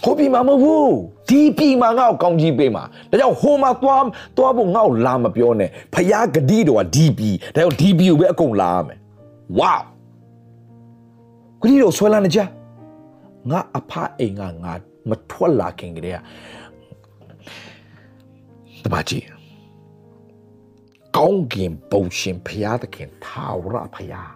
[0.04, 0.94] ဟိုပြည်မှာမဟုတ်ဘူး
[1.30, 4.04] ဒီပြည်မှာငါ့ကိုကောင်းကြီးပေးမှာဒါကြောင့်ဟိုမှာသွား
[4.38, 9.00] သွားဖို့ငါ့ကိုလာမပြောနဲ့ဖျားဂတိတော်ကဒီပြည်ဒါကြောင့်ဒီပြည်ကိုပဲအကုန်လာရမယ်
[9.60, 9.82] ဝါဂ
[11.62, 12.40] တိတော်ဆွဲလာနေကြ
[13.52, 14.74] ငါအဖအိမ်ကငါ
[15.10, 16.20] မထွက်လာခင်ကတည်းက
[18.84, 19.26] တမကြီး
[21.18, 24.32] ကောင်းကင်ဘုံရှင်ဖျားသခင်ထာဝရဖျား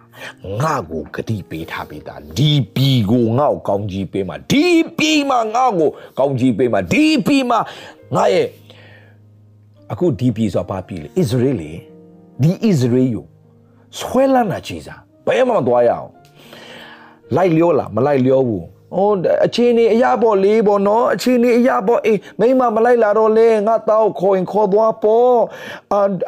[0.60, 4.64] ငါကိုဂတိပေးထားပေးတာဒီပြီကိုငါ့ကိုကောင်းကြီးပေးမှာဒီ
[4.98, 7.60] ပြီမှာငါ့ကိုကောင်းကြီးပေးမှာဒီပြီမှာ
[8.14, 8.48] ငါရဲ့
[9.92, 11.62] အခုဒီပြီဆိုတာဘာပြီလဲဣသရေလ
[12.42, 13.18] ဒီဣသရေလ
[13.98, 16.08] ဆွဲလန်းတာကြီးစားဘယ်မှမသွားရအောင်
[17.36, 18.64] လိုက်လျောလားမလိုက်လျောဘူး
[18.96, 19.10] ဟို
[19.46, 25.36] အချင်းနေအရာပေါ်လေးပေါ်နော်အချင်းနေအရာပေါ်အေးမိမမလိုက်လာတော့လေငါတောက်ခေါ်ရင်ခေါ်သွားပေါ်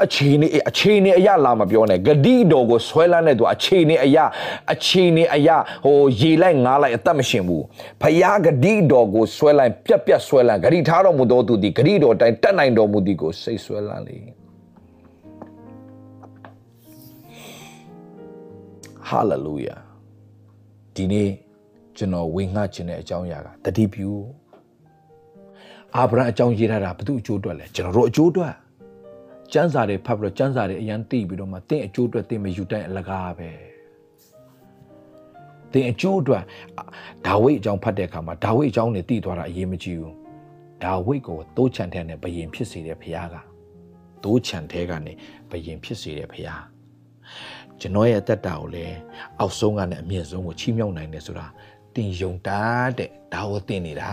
[0.04, 4.24] အချင်းနေအချင်းနေအရာလာမပြောနဲ့ဂတိတော်ကိုဆွဲလန်းတဲ့သူအချင်းနေအရာ
[4.72, 7.64] အချင်းနေအရာဟိုရေလိုက်ငားလိုက်အသက်မရှင်ဘူး
[8.02, 14.18] ဖယားဂတိတော်ကိုဆွဲလိုက်ပြက်ပြက်ဆွဲလန်းဂတိထားတော်မူသောသူဒီဂတိတော်တိုင်းတတ်နိုင်တော်မူသည်ကိုစိတ်ဆွဲလန်းလေ
[19.08, 19.76] ဟာလေလုယာ
[20.96, 21.45] ဒီနေ့
[21.96, 24.10] ကျွန်တော်ဝေငှခြင်းတဲ့အကြောင်းအရာကတတိပြု
[25.96, 28.54] အာဗြဟံအကြောင်းရေးထားတာဘသူအကျိုးအတွက်လဲကျွန်တော်တို့အကျိုးအတွက်
[29.52, 33.50] ကျမ်းစာတွေဖတ်ပြီးတော့ကျမ်းစာတွေအရန်သိပြီးတော့မှတင့်အကျိုးအတွက်တင့်မယူတဲ့အလကားပဲ
[35.72, 36.42] တင်အကျိုးအတွက်
[37.26, 40.14] ဒါဝိတ်အကြောင်းဖတ်တဲ့အခါမှာဒါဝိတ်အကြောင်းနဲ့တည်သွားတာအရေးမကြီးဘူး
[40.82, 43.36] ဒါဝိတ်ကိုတိုးချန်တဲ့နဲ့ဘယင်ဖြစ်စေတဲ့ဘုရားက
[44.24, 45.12] တိုးချန်တဲ့ကနေ
[45.50, 46.62] ဘယင်ဖြစ်စေတဲ့ဘုရား
[47.80, 48.96] ကျွန်တော်ရဲ့အသက်တာကိုလည်း
[49.38, 51.46] အောက်ဆုံးကနေအမြင့်ဆုံးကိုချီးမြှောက်နိုင်တယ်ဆိုတာ
[51.96, 52.60] တင်ယုံတာ
[52.98, 54.10] တဲ့ဒါကိုတင်နေတာ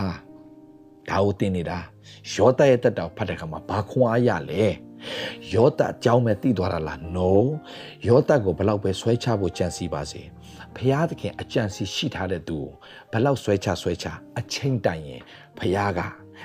[1.10, 1.78] ဒါကိုသင်နေတာ
[2.32, 4.64] ယောသရဲ့တက်တောင်ဖတ်တဲ့ခါမှာဘာခွန်အားရလဲ
[5.52, 7.30] ယောသအကြောင်းပဲသိသွားတာလား no
[8.08, 10.22] ယောသကိုဘလောက်ပဲဆွဲချဖို့ကြံစီပါစေ
[10.76, 12.58] ဖျားသခင်အကြံစီရှိထားတဲ့သူ
[13.12, 14.06] ကိုဘလောက်ဆွဲချဆွဲချ
[14.38, 15.22] အချိန်တိုင်ရင်
[15.58, 16.00] ဖျားက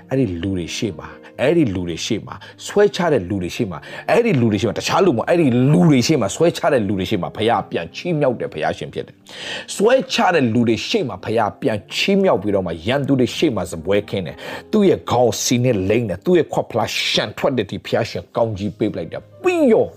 [0.10, 1.08] အဲ့ဒီလူတွေရှေ့မှာ
[1.42, 2.36] အဲ့ဒီလူတွေရှေ့မှာ
[2.66, 9.16] ဆွဲချတဲ့လူတွေရှေ့မှာအဲ့ဒီလူတွေရှေ့မှာတခြားလူမအဲ့ဒီလူတွေရှေ့မှာဆွဲချတဲ့လူတွေရှေ့မှာဖခင်ပြန်ချီးမြှောက်တဲ့ဖခင်ရှင်ဖြစ်တယ်
[9.76, 14.36] ဆွဲချတဲ့လူတွေရှေ့မှာဖခင်ပြန်ချီးမြှောက်ပြီးတော့မှရန်သူတွေရှေ့မှာစပွဲခင်းတယ်
[14.72, 19.88] သူ့ရဲ့ခေါင်းစီနဲ့လိမ့်တယ်သူ့ရဲ့ခွက်ဖလားရှန်ထွက်တဲ့ဒီဖခင်ရှင်ကောင်းကြီးပေးပလိုက်တာပြီးရော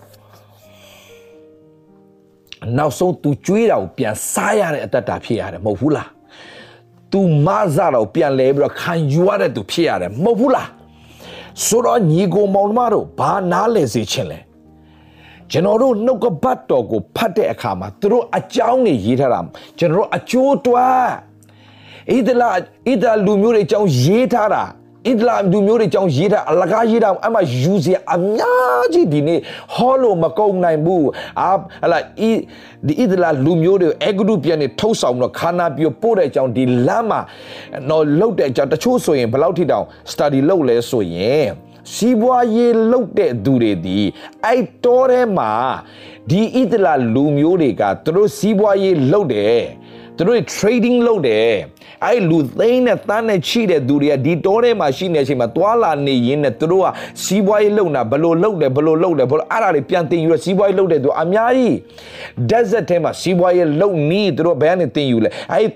[2.79, 6.09] နောက်ဆုံး तू ကြွေးတာကိုပြန်စားရတဲ့အတ္တတာဖြစ်ရတယ်မဟုတ်ဘူးလား
[7.13, 10.69] तू မဆာတော့ပြန်လဲပြီးတော့ခံယူရတဲ့ तू ဖြစ်ရတယ်မဟုတ်ဘူးလား
[11.65, 14.39] ဆိုတော့ညီကိုမောင်နှမတို့ဘာနားလဲစေချင်လဲ
[15.51, 19.41] ကျွန်တော်တို့နှုတ်ကပတ်တော်ကိုဖတ်တဲ့အခါမှာသူတို့အကြောင်းတွေရေးထားတာ
[19.79, 21.07] ကျွန်တော်တို့အကျိုးတွက်
[22.15, 22.49] ဣဒလာ
[22.89, 24.63] ဣဒလာလူမျိုးတွေအကြောင်းရေးထားတာ
[25.11, 29.41] ဣဒလာလူမျိုးတွေအကြောင်းရေးတာအလကားရေးတာအမှယူစီအများကြီးဒီနေ့
[29.75, 31.09] ဟောလို့မကုန်နိုင်ဘူး
[31.41, 31.61] အာဟ
[31.93, 32.31] လာဤ
[32.87, 37.21] ဒီဣဒလာလူမျိုးတွေအဂရုပြန်နေထုတ်ဆောင်တော့ခါနာပြပို့တဲ့အကြောင်းဒီလမ်းမှာ
[37.91, 41.47] တော့လှုပ်တဲ့အကြောင်းတချို့ဆိုရင်ဘယ်လောက်ထိတောင် study လုပ်လဲဆိုရင်
[41.95, 43.99] စီးပွားရေးလုပ်တဲ့သူတွေဒီ
[44.47, 45.53] အဲ့တော်ထဲမှာ
[46.31, 49.63] ဒီဣဒလာလူမျိုးတွေကသူတို့စီးပွားရေးလုပ်တယ်
[50.17, 51.53] သူတို့ trading လုပ်တယ်
[52.05, 56.87] အဲ့လူသိန်းနဲ့တန်းနဲ့ချိတဲ့သူတွေကဒီတောထဲမှာရှိနေတဲ့အချိန်မှာသွာလာနေရင်းနဲ့သူတို့က
[57.25, 61.75] စီးပွားရေးလုပ်တာဘလို့လုပ်တယ်ဘလို့လုပ်တယ်ဘလို့အဲ့ဒါတွေပြန်တင်ယူရစီးပွားရေးလုပ်တယ်သူအများကြီး
[62.51, 65.67] desert ထဲမှာစီးပွားရေးလုပ်နီးသူတို့ဘယ်ကနေတင်ယူလဲအဲ့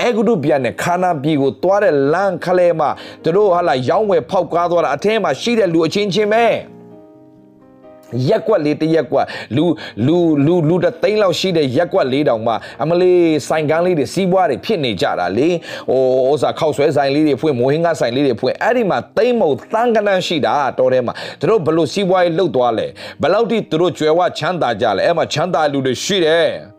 [0.00, 2.90] အဲဂုတုပြန်နဲ့ခါနာပြည်ကိုသွားတဲ့လမ်းခလဲမှာ
[3.24, 6.44] သူတို့ဟာလာရောင်းဝယ်ဖောက်ကားသွားတာအထဲမှာရှိတဲ့လူအချင်းချင်းပဲ
[8.28, 9.64] ရက်ကွက်လေးတရက်ကွက်လူ
[10.06, 10.16] လူ
[10.46, 15.48] လူလူတသိန်းလောက်ရှိတဲ့ရက်ကွက်လေးတောင်မှအမလေးဆိုင်ကန်းလေးတွေစီးပွားတွေဖြစ်နေကြတာလေ
[15.90, 22.86] ဟိုဥစားခောက်ဆွဲဆိုင်လေးတွေဖွင့်မိုးဟင်းကဆိုင်လေးတွေဖွင့်အဲ့ဒီမှာသိန်းမုံသန်းကနန်းရှိတာတော်ထဲမှာသူတို့ဘလို့စီးပွားရေးလှုပ်သွားလဲ
[23.20, 26.77] ဘယ်လောက်ထိသူတို့ကြွယ်ဝချမ်းသာကြလဲအဲ့မှာချမ်းသာလူတွေရှိတယ်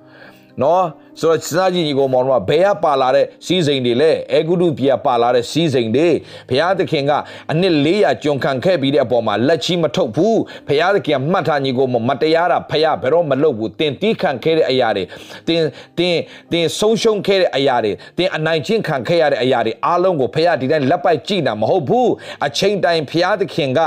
[0.62, 0.84] နော်
[1.20, 6.10] ဆိုတော့စာကြီးညီကိုမောင်တို့ကဘယ်ကပါလာတဲ့စီးစိမ်တွေလဲအဲဂုတုပြပါလာတဲ့စီးစိမ်တွေ
[6.50, 7.12] ဘုရားသခင်က
[7.52, 15.04] အနှစ်400ကျွန်ခံခဲ့ပြီးတဲ့အပေါ်မှာလက်ချီမထုတ်ဘူးဘုရားသခင်မှတ်ထားညီကိုမမတရားတာဘုရားဘယ်တော့မလုပ်ဘူးတင်တီးခံခဲ့တဲ့အရာတွေ
[15.48, 15.62] တင်
[15.98, 16.16] တင်
[16.52, 22.10] တင်ဆုံးရှုံးခဲ့တဲ့အရာတွေတင်အနိုင်ကျင့်ခံခဲ့ရတဲ့အရာတွေအားလုံးကိုဘုရားဒီတိုင်းလက်ပိုက်ကြည့်တာမဟုတ်ဘူး
[22.46, 23.80] အချိန်တိုင်းဘုရားသခင်က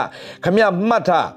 [0.45, 0.57] ခမ
[0.89, 1.29] မှတ်ထား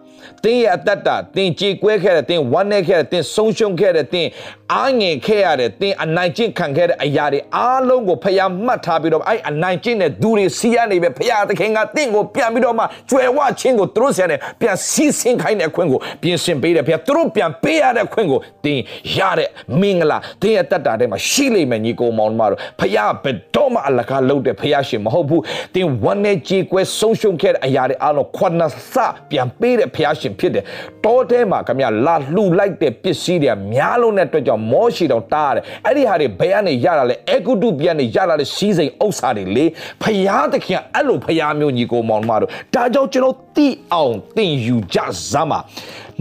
[0.43, 4.29] တင်းရဲ့အသက်တာတင်းကြေကွဲခဲ့တဲ့တင်းဝမ်းနေခဲ့တဲ့တင်းဆုံးရှုံးခဲ့တဲ့တင်း
[4.73, 18.81] အားငယ်ခဲ့ရတဲ့တင်းအနိုင်ကျင့်ခံခဲ့တဲ့အရာတွေအားလုံးကိုဖျားမှတ်ထားပြီးတော့အဲ့အနိုင်ကျင့်တဲ့သူတွေစီးရနေပဲဖျားသခင်ကတင်းကိုပြန်ပြီးတော့မှကျွယ်ဝချင်းကိုသူတို့ဆရာနဲ့ပြန်စီးဆင်းခိုင်းတဲ့အခွင့်ကိုပြင်ဆင်ပေးတယ်ဖျားသူတို့ပြန်ပေးရတဲ့အခွင့်ကိုတင်း
[19.17, 19.49] ရတဲ့
[19.81, 25.43] မင်္ဂလာတင်းရဲ့အသက်တာထဲမှာရှိလိမ့်မယ်ညီကိုမောင်တို့တို့ဖျားဘယ်တော့မှအလကားလုပ်တဲ့ဖျားရှင်မဟုတ်ဘူး
[25.75, 28.61] တင်းဝမ်းနေကြေကွဲဆုံးရှုံးခဲ့တဲ့အရာတွေအားလုံးခွန
[28.93, 28.95] စ
[29.31, 30.63] ပြန်ပေးတဲ့ဖျားရှင်ဖြစ်တယ်
[31.05, 39.65] တောထဲမှာခမရလာလှူလိုက်တဲ့ပစ္စည်းတွေများလုံးတဲ့အတွက်ကြောင့်မောရှိတောင်တားရတယ်အဲ့ဒီဟာတွေဘယ်ကနေရတာလဲအေကုတုပြန်နေရလာတဲ့စီးစိမ်ဥစ္စာတွေလေ
[40.01, 44.97] ဖယားသခင်အဲ့လိုဖယားမျိုးညီကိုမောင်မတို့ဒါကြောင့်ကျွန်တော်တိအောင်သင်ယူကြ
[45.29, 45.59] စမ်းပါ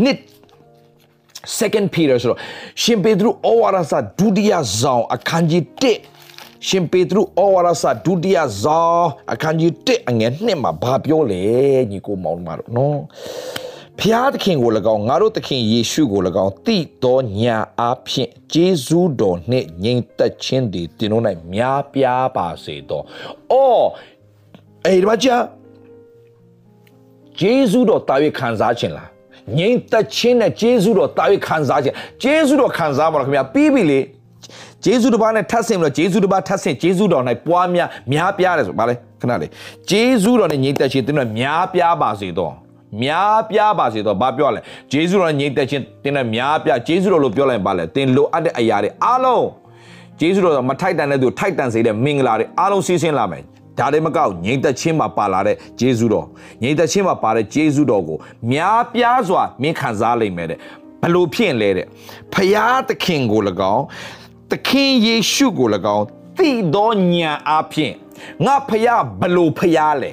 [0.04, 0.18] နှစ်
[1.60, 2.40] second peter ဆိုတော့
[2.82, 5.62] ရှင်ပေတရုဩဝါဒစာဒုတိယဆောင်အခန်းကြီး
[6.12, 11.42] 1ရှင်ပေတရုဩဝါဒစာဒုတိယဆောင်အခန်းကြီး1အငယ်2မှာဘာပြောလဲ
[11.90, 13.00] ညီကိုမောင်မတို့နော်
[14.00, 21.22] ဖျားသခင်ကို၎င်းငါတို့သခင်ယေရှုကို၎င်းတိတော်ညာအားဖြင့်ဂျေဇုတော်နှင့်ငြိမ်သက်ခြင်းတည်တင်တို့၌
[21.54, 23.02] များပြားပါစေသော။
[23.52, 23.86] အော်
[24.84, 25.36] အဲ့ဒီမှာကြာ
[27.38, 29.08] ဂျေဇုတော်တာ၍ခံစားခြင်းလား
[29.58, 34.00] ငြိမ်သက်ခြင်းနဲ့ဂျေဇုတော်တာ၍ခံစားခြင်းဂျေဇုတော်ခံစားမှာခင်ဗျာပြီးပြီလေ
[34.84, 39.50] ဂျေဇုတစ်ပါးနဲ့ထပ်ဆင်ပြီးတော့ဂျေဇုတစ်ပါးထပ်ဆင်ဂျေဇုတော်၌ပွားများများပြားတယ်ဆိုဗါလဲခဏလေး
[39.90, 42.54] ဂျေဇုတော်နဲ့ငြိမ်သက်ခြင်းတင်တို့များပြားပါစေတော့
[43.02, 44.60] များပြားပါစေတော့ဘာပြောလဲ
[44.92, 49.46] ဂျေဇုတော်ငြိမ်သက်ခြင်းတင်းနဲ့များပြားဂျေဇုတော်လို့ပြောလိုက်ပါလဲတင်းလိုအပ်တဲ့အရာတွေအားလုံး
[50.20, 53.42] ဂျေဇုတော်မထိုက်တန်တဲ့သူထိုက်တန်စေတဲ့မင်္ဂလာတွေအားလုံးစီးဆင်းလာမယ်
[53.78, 56.26] ဒါတွေမကောက်ငြိမ်သက်ခြင်းမှာပါလာတဲ့ဂျေဇုတော်
[56.62, 58.18] ငြိမ်သက်ခြင်းမှာပါတဲ့ဂျေဇုတော်ကို
[58.52, 60.58] များပြားစွာမင်းခံစားလိမ့်မယ်တဲ့
[61.02, 61.86] ဘလို့ဖြစ်လဲတဲ့
[62.34, 63.40] ဖယားသခင်ကို၎
[63.74, 63.84] င်း
[64.50, 66.04] သခင်ယေရှုကို၎င်း
[66.38, 67.92] သိသောဉာဏ်အဖြစ်
[68.44, 70.12] ငါဖယားဘလို့ဖယားလဲ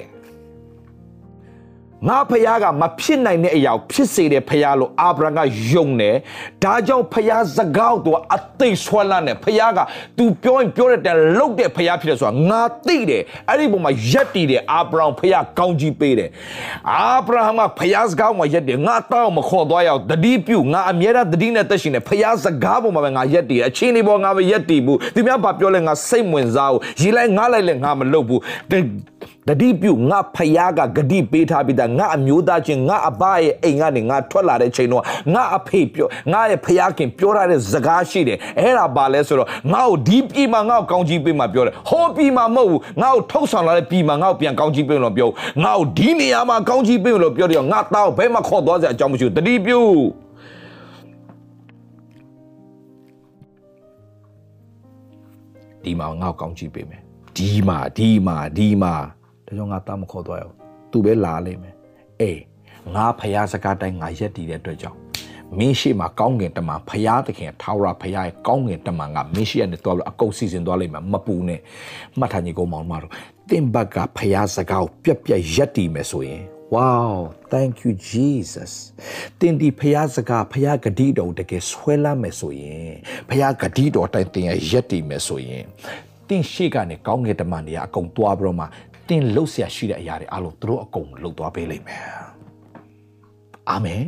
[2.08, 5.38] ငါဖះကမဖြစ်နိုင်တဲ့အရာဖြစ်စေတဲ့ဖះလို့အာဗြဟံက
[5.70, 6.16] ယုံတယ်
[6.64, 9.78] ဒါကြောင့်ဖះစကားတော့အသိဆွဲလန်းတယ်ဖះက
[10.18, 16.30] तू ပြောရင်ပြောတဲ့လုတ်တဲ့ဖះဖြစ်တယ်ဆိုတာငါသိတယ်အဲ့ဒီပုံမှာရက်တည်တယ်အာဗြဟံဖះကောင်းကြီးပေးတယ်
[16.92, 28.40] အာဗြဟံကဖះစကားမှာရက်တယ်ငါတောင်းမခေါ်သွားရအောင်တတိပြုငါအမြဲတမ်းတတိနဲ့တက်ရှင်တယ်ဖះစကားပုံမှာပဲငါရက်တည်တယ်အချင်းဒီပေါ်ငါပဲရက်တည်ဘူးဒီများဘာပြောလဲငါစိတ်ဝင်စားဘူးရေးလိုက်ငါလိုက်လဲငါမလုပ်ဘူး
[29.48, 35.02] ဂတိပြုငါဖယားကဂတိပေးထားပြီးသားငါအမျိုးသားချင်းငါအဘရဲ့အိမ်ကနေငါထွက်လာတဲ့ချိန်တော့
[35.34, 45.28] ငါအဖေပြောငါရဲ့ဖယားခင်ပြောထားတဲ့စကားရှိတယ်အဲ့ဒါပါလဲဆိုတော့ငါ့ကိုဒီပြည်မှာငါ့ကိုကောင်းချီးပေးမှပြောတယ်ဟောပြည်မှာမဟုတ်ဘူးငါ့ကိုထုတ်ဆောင်လာတဲ့ပြည်မှာငါ့ကိုပြန်ကောင်းချီးပေးလို့ပြော
[45.64, 49.80] ငါ့ကိုဒီနေရာမှာကောင်းချီးပေးလို့ပြောတယ်ငါတောက်ဘဲမှာခေါ်သွားစရာအကြောင်းမရှိဘူးတတိပြု
[55.84, 57.00] ဒီမှာငါ့ကိုကောင်းချီးပေးမယ်
[57.36, 58.94] ဒီမှာဒီမှာဒီမှာ
[59.52, 60.54] ဒါကြောင့်ငါတာမခေါ်သွားရဘူး
[60.92, 61.74] သူပဲလာလိမ့်မယ်
[62.20, 62.40] အေး
[62.94, 64.98] ငါဖယားစကားတိုင်းငါရက်တည်တဲ့အတွက်ကြောင့်
[65.58, 71.60] မင်းရှိမှာကောင်းငင်တမန်ဖယားသခင်ထာဝရဖယားရဲ့ကောင်းငင်တမန်ကမင်းရှိရနေတော့အကုတ်စီစဉ်သွားလိမ့်မယ်မပူနဲ့
[72.18, 73.12] မှတ်ထားညီကောင်မောင်မတို့
[73.50, 76.42] တင်ဘက်ကဖယားစကားကိုပြက်ပြက်ရက်တည်မယ်ဆိုရင်
[76.74, 77.12] Wow
[77.52, 78.72] thank you Jesus
[79.40, 82.92] တင်ဒီဖယားစကားဖယားဂတိတော်တကယ်ဆွဲလမ်းမယ်ဆိုရင်
[83.28, 85.64] ဖယားဂတိတော်တိုင်းတင်ရရက်တည်မယ်ဆိုရင်
[86.28, 88.66] တင်ရှိကနေကောင်းငယ်တမန်တွေကအကုန်သွားပြီးတော့မှ
[89.08, 92.02] တင်လှုပ်ရှားရှိတဲ့အရာတွေအလုံးသူတို့အကုန်လှုပ်သွားပေးလိမ့်မယ်
[93.70, 94.04] အာမင်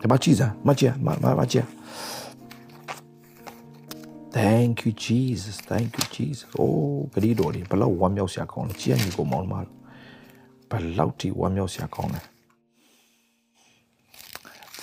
[0.00, 1.66] ဒီမှာကြည့်စားမကြည့်မမမကြည့်
[4.38, 9.54] Thank you Jesus thank you Jesus အိုးဂရီတော်ဒီဘလောက်ဝမ်းမြောက်စရာကောင်းလဲကြည့်ရညီကိုမောင်မ
[10.70, 12.20] ဘလောက်ဒီဝမ်းမြောက်စရာကောင်းလဲ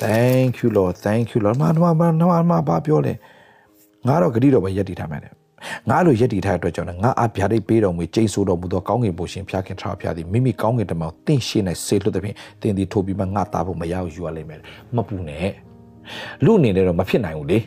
[0.04, 3.14] Thank you Lord thank you Lord မမမမမဘာပြောလဲ
[4.08, 5.45] ငါတော့ဂရီတော်ပဲယက်တည်ထားမယ်
[5.90, 14.62] ငါလိုယက်တည်ထားတဲ့အတွက်ကြောင့်ငါအပြားလေးပေးတော်မူကျိန်ဆိုတော်မူသောကောင်းကင်ဘုရှင်ဖျားခင်ထာဖျားသည်မိမိကောင်းကင်တမန်တင့်ရှင်းနိုင်ဆေလွတ်တဲ့ဖြင့်တင်ဒီထိုးပြီးမှငါသားဖို့မရဘူးယူရလိမ့်မယ်
[14.96, 15.50] မပူနဲ့
[16.44, 17.60] လူအနေနဲ့တော့မဖြစ်နိုင်ဘူးလေ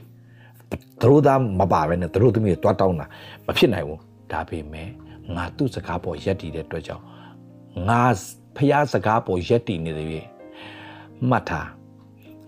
[1.01, 3.07] သူတို့သားမပါပဲနဲ့သူတို့သမီးတွေတွားတောင်းတာ
[3.47, 4.01] မဖြစ်နိုင်ဘူး
[4.33, 4.89] ဒါပေမဲ့
[5.37, 7.05] ငါသူ့စကားပေါ်ယက်တည်တဲ့အတွက်ကြောင့်
[7.89, 8.03] ငါ
[8.57, 10.27] ဖျားစကားပေါ်ယက်တည်နေတယ်
[11.29, 11.69] မှတ်ထား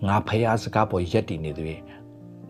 [0.07, 1.79] ငါဖျားစကားပေါ်ယက်တည်နေတယ်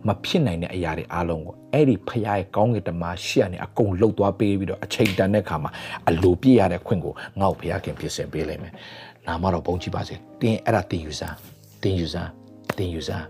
[0.08, 5.72] မဖြစ်နိုင်တဲ့အရာတွေအားလုံးကိုအဲ့ဒီဖရားရဲ့ကောင်းကင်တမန်ရှေ့ကနေအကုန်လှုပ်သွားပေးပြီးတော့အချိန်တန်တဲ့ခါမှာ
[6.10, 8.74] အလိုပြည့်ရတဲ့ခွင့်ကိုငါ့ကိုဖရားခင်ပြင်ဆင်ပေးလိမ့်မယ်။
[9.28, 11.36] နာမတော့ပုံကြည့်ပါစေ။တင်းအဲ့ဒါတင်ယူစား
[11.84, 12.30] တင်ယူစား
[12.78, 13.26] တင်ယူစား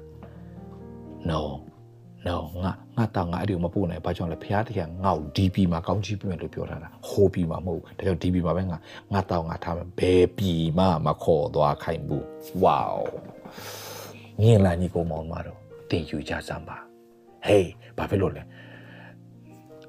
[1.30, 1.42] no
[2.28, 8.78] no ငါငါတောင်းငါအဲ့ဒီမပို့နိုင်ဘာကြောင့်လဲဖရားတရားငါ့ကို DP မှာကောင်းချီးပေးမယ်လို့ပြောထားတာဟိုပြီမှာမဟုတ်ဘူးဒါကြောင့် DP မှာပဲငါ
[9.14, 12.26] ငါတောင်းငါထားမယ်ဘယ်ပြီမှမခေါ်သွားခိုင်းဘူး
[12.64, 12.98] wow
[14.42, 15.61] မြင်လာညီကောင်မောင်မတော်
[15.92, 16.78] တင်ယူကြစမ်းပါ
[17.48, 18.44] ဟေးဘာဖြစ်လို့လဲ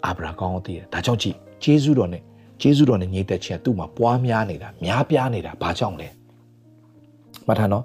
[0.05, 2.23] အာဗြဟံကောင်းသိတယ်ဒါကြောင့်ကြည့်ဂျေဇုတော်နဲ့
[2.61, 6.09] ဂျေဇုတော်နဲ့ညီတက်ခြင်းသူ့မှာပွားများနေတာများပြားနေတာဘာကြောင့်လဲ
[7.47, 7.85] မှတ်ထားနော်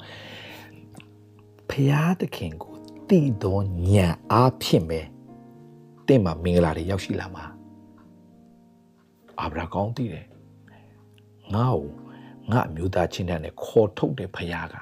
[1.69, 2.73] ဖရာသခင်ကို
[3.09, 4.99] တည်တော်ညံအားဖြင့်ပဲ
[6.07, 7.45] တင့်မှာမင်္ဂလာတွေရောက်ရှိလာမှာ
[9.39, 10.25] အာဗြဟံကောင်းသိတယ်
[11.53, 11.87] ငါ့ကို
[12.51, 14.75] ငါအမျိုးသားချင်းတဲ့ခေါ်ထုတ်တဲ့ဖရာက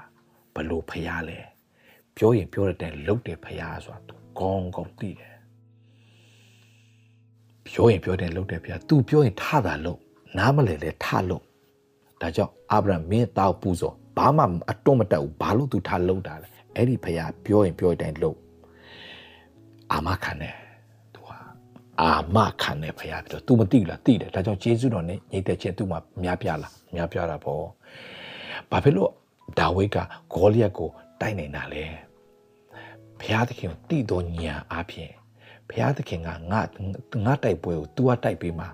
[0.55, 1.54] ဘလို့ဖရာလဲ
[2.17, 5.35] ပြောရင်ပြောတဲ့တိုင်လုတ်တယ်ဖရာဆိုတာသူကောင်းကောင်းသိတယ်
[7.67, 9.99] ပြောရင်ပြောတယ်လုတ်တယ်ဖရာသူပြောရင်ထတာလုတ်
[10.37, 11.43] နားမလဲလဲထလုတ်
[12.21, 18.37] ဒါကြောင့်အာဗြဟံမင်းတောက်ပူစောဘာမှအတွန်းမတက်ဘူးဘာလို့သူထလုတ်တာလဲအဲ့ဒီဖရာပြောရင်ပြောတဲ့တိုင်လုတ်
[19.91, 20.55] အာမခံတယ်
[21.13, 21.37] သူဟာ
[22.01, 27.63] အာမခံတယ်ဖရာပြော तू မသိလားသိတယ်ဒါကြောင့်ဂျေဇုတော်နဲ့ညီတဲ့ချင်းသူ့မှာများပြလားများပြတာပေါ့
[28.71, 29.09] ဘာဖြစ်လို့
[29.59, 29.97] ဒါဝိဒ်က
[30.33, 30.89] ဂေါလိယက်ကို
[31.21, 32.04] တိုက်နေတာလဲ
[33.24, 35.12] ဘုရားသခင်ကိုတည်တော်ညာအားဖြင့်
[35.68, 38.68] ဘုရားသခင်ကငါငါတိုက်ပွဲကို तू ကတိုက်ပေးမှာ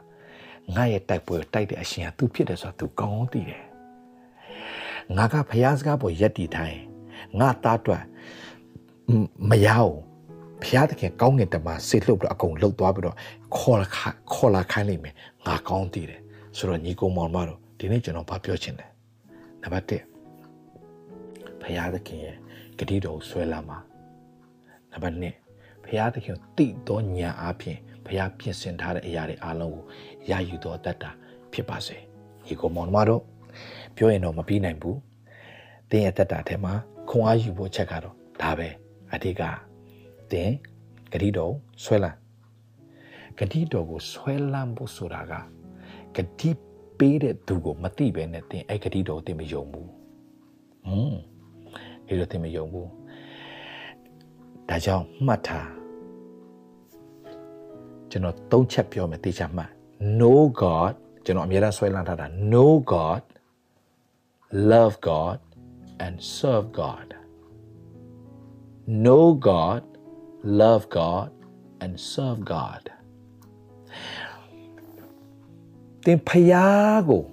[0.75, 3.63] ငါရဲ့တိုက်ပွဲကိုတိုက်တဲ့အရှင်က तू ဖြစ်တယ်ဆိုတာ तू ကောင်းကောင်းသိတယ်
[5.17, 6.79] ငါကဘုရားစကားပေါ်ယက်တည်ထိုင်
[7.41, 8.03] ငါသားအတွက်
[9.51, 9.95] မရအောင်
[10.63, 13.17] ဘုရားသခင်ကောင်းငင်တမဆေလှုပ်ပြီးတော့အကုန်လှုပ်သွားပြီးတော့
[13.57, 13.87] ခေါ်လာ
[14.33, 15.15] ခေါ်လာခိုင်းလိုက်မယ်
[15.47, 16.21] ငါကောင်းသိတယ်
[16.57, 18.87] ဆိုတော့ညီကောင်မောင်မတို့ဒီနေ့ကျွန်တော်ဘာပြောချင်လဲ
[19.63, 22.37] နံပါတ်1ဘုရားသခင်ရဲ့
[22.79, 23.79] ဂတိတော်ဆွဲလာမှာ
[24.92, 29.84] နံပါတ်2ဘုရားသခင်တိတော်ညာအားဖြင့်ဘုရားပြင်ဆင်ထားတဲ့အရာတွေအားလုံးကို
[30.30, 31.12] ရယူတော်တတ်တာ
[31.54, 31.98] ဖြစ်ပါစေ
[32.46, 33.22] ညီကောင်မောင်မတို့
[33.96, 35.00] ပြောရင်တော့မပြီးနိုင်ဘူး
[35.90, 36.74] တင်းရဲ့တတ်တာထဲမှာ
[37.10, 38.70] ခွန်အားယူဖို့ချက်ကတော့ဒါပဲ
[39.14, 39.42] အဓိက
[40.32, 40.56] တင်း
[41.12, 42.18] ဂတိတော်ဆွဲလန်း
[43.38, 45.34] ဂတိတော်ကိုဆွဲလန်းဖို့ဆိုတာက
[46.16, 46.50] ဂတိ
[46.98, 49.90] ပေးတဲ့သူကိုမသိပဲနဲ့တင်းအဲ့ဂတိတော်တင်မယုံဘူး
[50.86, 51.20] ဟွန်း
[52.08, 52.90] အဲ့လိုတင်မယုံဘူး
[54.72, 55.70] ဒါကြောင့်မှတ်ထား
[58.12, 59.72] ကျွန်တော်သုံးချက်ပြောမယ်တေချာမှတ်
[60.22, 60.94] no god
[61.26, 63.24] ကျွန်တော်အများအားဆွဲလန်းထားတာ no god
[64.72, 65.40] love god
[66.06, 67.08] and serve god
[69.04, 69.84] know god
[70.62, 71.30] love god
[71.84, 72.84] and serve god
[76.06, 77.24] တင်ဖယားကို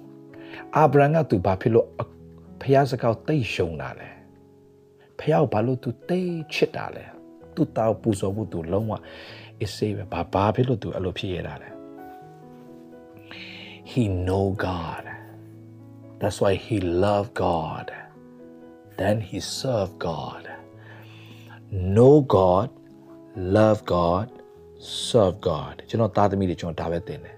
[0.75, 1.87] အာဗြဟံကသူဘာဖြစ်လို့
[2.61, 4.09] ဖယားစကားတိတ်ရှုံတာလဲ
[5.19, 7.05] ဖယားကိုဘာလို့သူတိတ်ချစ်တာလဲ
[7.59, 8.93] သူတောက်ပူဇော်ဖို့သူလုံးဝ
[9.61, 11.69] အစ်စေးပဲဘာဘာဖြစ်လို့သူအဲ့လိုဖြစ်ရတာလဲ
[13.91, 15.03] he know god
[16.19, 17.87] that's why he loved God
[18.99, 20.43] then he served God
[21.95, 22.69] know God
[23.35, 24.27] love God
[25.07, 27.37] serve God ကျွန်တော်သားသမီးတွေကျွန်တော်ဒါပဲသင်တယ်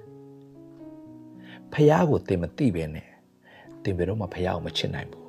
[1.74, 3.08] ဖះကိုသင်မသိပဲနဲ့
[3.84, 5.28] သင်ဘယ်တော့မှဖះကိုမချစ်နိုင်ဘူး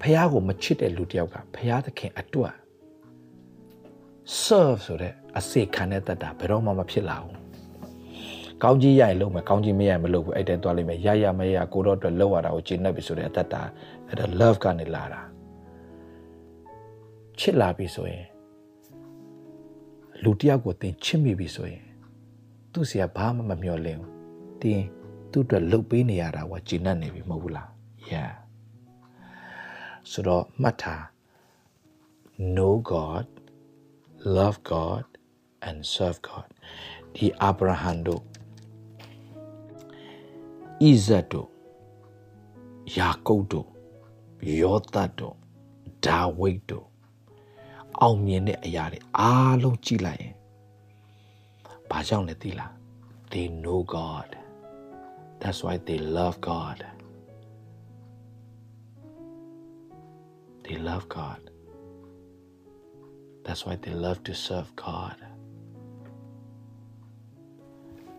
[0.00, 2.54] ဖះကိုမချစ်တဲ့လူတစ်ယောက်ကဖះသခင်အတွက်
[4.24, 7.36] serve ဆိုတဲ့အစေခံတဲ့တတ်တာဘယ်တော့မှမဖြစ်လာဘူး
[8.62, 13.62] ကောင်းကြီးရရင်လုပ်မယ်ကောင်းကြီးမရရင်မလုပ်ဘူးအဲ့တဲသွားလိမ့်မယ်ရရမရကိုတော့အတွက်လောက်ရတာကိုကျင့်နေပြီဆိုတဲ့အတတ်တာ
[14.08, 15.20] အဲ့ဒါ love ကနေလာတာ
[17.38, 18.24] ချစ်လာပြီဆိုရင်
[20.24, 21.84] လူတယောက်ကိုသင်ချစ်မိပြီဆိုရင်
[22.72, 24.12] သူ့စီကဘာမှမမျှော်လင့်ဘူး
[24.62, 24.86] တင်း
[25.30, 27.68] သူ့အတွက်လှုပ်ပေးနေရတာကကျဉ်တ်နေပြီမဟုတ်ဘူးလား
[28.10, 28.32] yeah
[30.10, 31.02] ဆိုတော့မှတ်ထား
[32.54, 33.26] know god
[34.37, 35.05] love god
[35.67, 36.49] and serve god
[37.15, 38.21] ဒီအာဗြဟံတို့
[40.85, 41.49] ဣဇတ်တို့
[42.97, 43.69] ယာကုပ်တို့
[44.59, 45.35] ယောသတ်တို့
[46.05, 46.87] ဒါဝိဒ်တို့
[48.01, 50.35] အောင်မြင်တဲ့အရာတွေအားလုံးကြည့်လိုက်ရင်
[51.89, 52.73] ဘာကြောင့်လဲသိလား
[53.31, 54.29] they know god
[55.39, 56.79] that's why they love god
[60.63, 61.41] they love god
[63.52, 65.18] That's why they love to serve god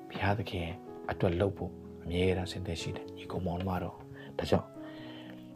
[0.09, 0.67] ဘုရားသခင်
[1.11, 1.71] အတွက်လုပ်ဖို့
[2.03, 3.97] အမြဲတမ်းစင်သက်ရှိတယ်ဒီကောင်မောင်မတော်
[4.37, 4.67] ဒါကြောင့်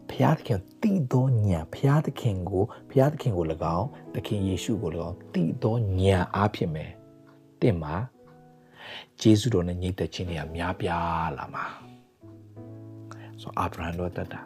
[0.10, 3.46] ဘုရားသခင်တည်သောဉာဏ်ဘုရားသခင်ကိုဘုရားသခင်ကို၎
[3.78, 6.86] င်းသခင်ယေရှုကို၎င်းတည်သောဉာဏ်အားဖြင့်ပဲ
[7.62, 7.96] တင့်မှာ
[9.22, 11.66] ဂျေဇုတော်နဲ့ညီသက်ခြင်းတွေကများပြားလာမှာ
[13.42, 14.42] ဆိုအာဗြဟံတို့တတ်တာ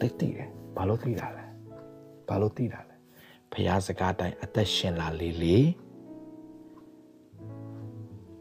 [0.00, 1.44] တိတ်တည်တယ်ဘာလို့တည်တာလဲ
[2.28, 2.95] ဘာလို့တည်တာလဲ
[3.56, 5.56] ဘုရားစကားတိုင်းအသက်ရှင်လာလေလေ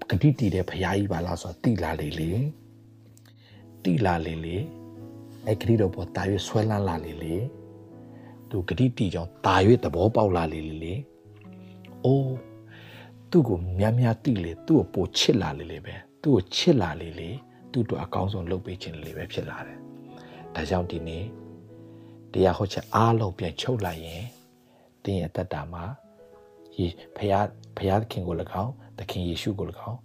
[0.09, 2.31] ဂတိတည်တဲ့ဘုရားကြီးပါလားဆိုတော့တည်လာလေလေ
[3.83, 4.57] တည်လာလေလေ
[5.45, 7.35] အဲ့ဂတိတော်ပေါ်တာရွေးဆွဲလန်းလာလေလေ
[8.49, 10.93] သူဂတိတီကြောင့်တာရွေးသဘောပေါက်လာလေလေလေ
[12.05, 12.35] အိုး
[13.31, 17.29] သူ့ကိုများများတိလေသူ့ကိုပိုချစ်လာလေလေပဲသူ့ကိုချစ်လာလေလေ
[17.71, 19.77] သူ့တို့အကောင်းဆုံးလုပ်ပေးခြင်းလေပဲဖြစ်လာတယ်
[20.55, 21.25] ဒါကြောင့်ဒီနေ့
[22.33, 24.25] တရားဟောချက်အားလုံးပြန်ချုပ်လိုက်ရင်
[25.04, 25.84] တင်းရဲ့တက်တာမှာ
[26.76, 27.34] ယေဖះ
[27.76, 29.98] ဖះသခင်ကို၎င်းသခင်ယေရှုကို၎င်း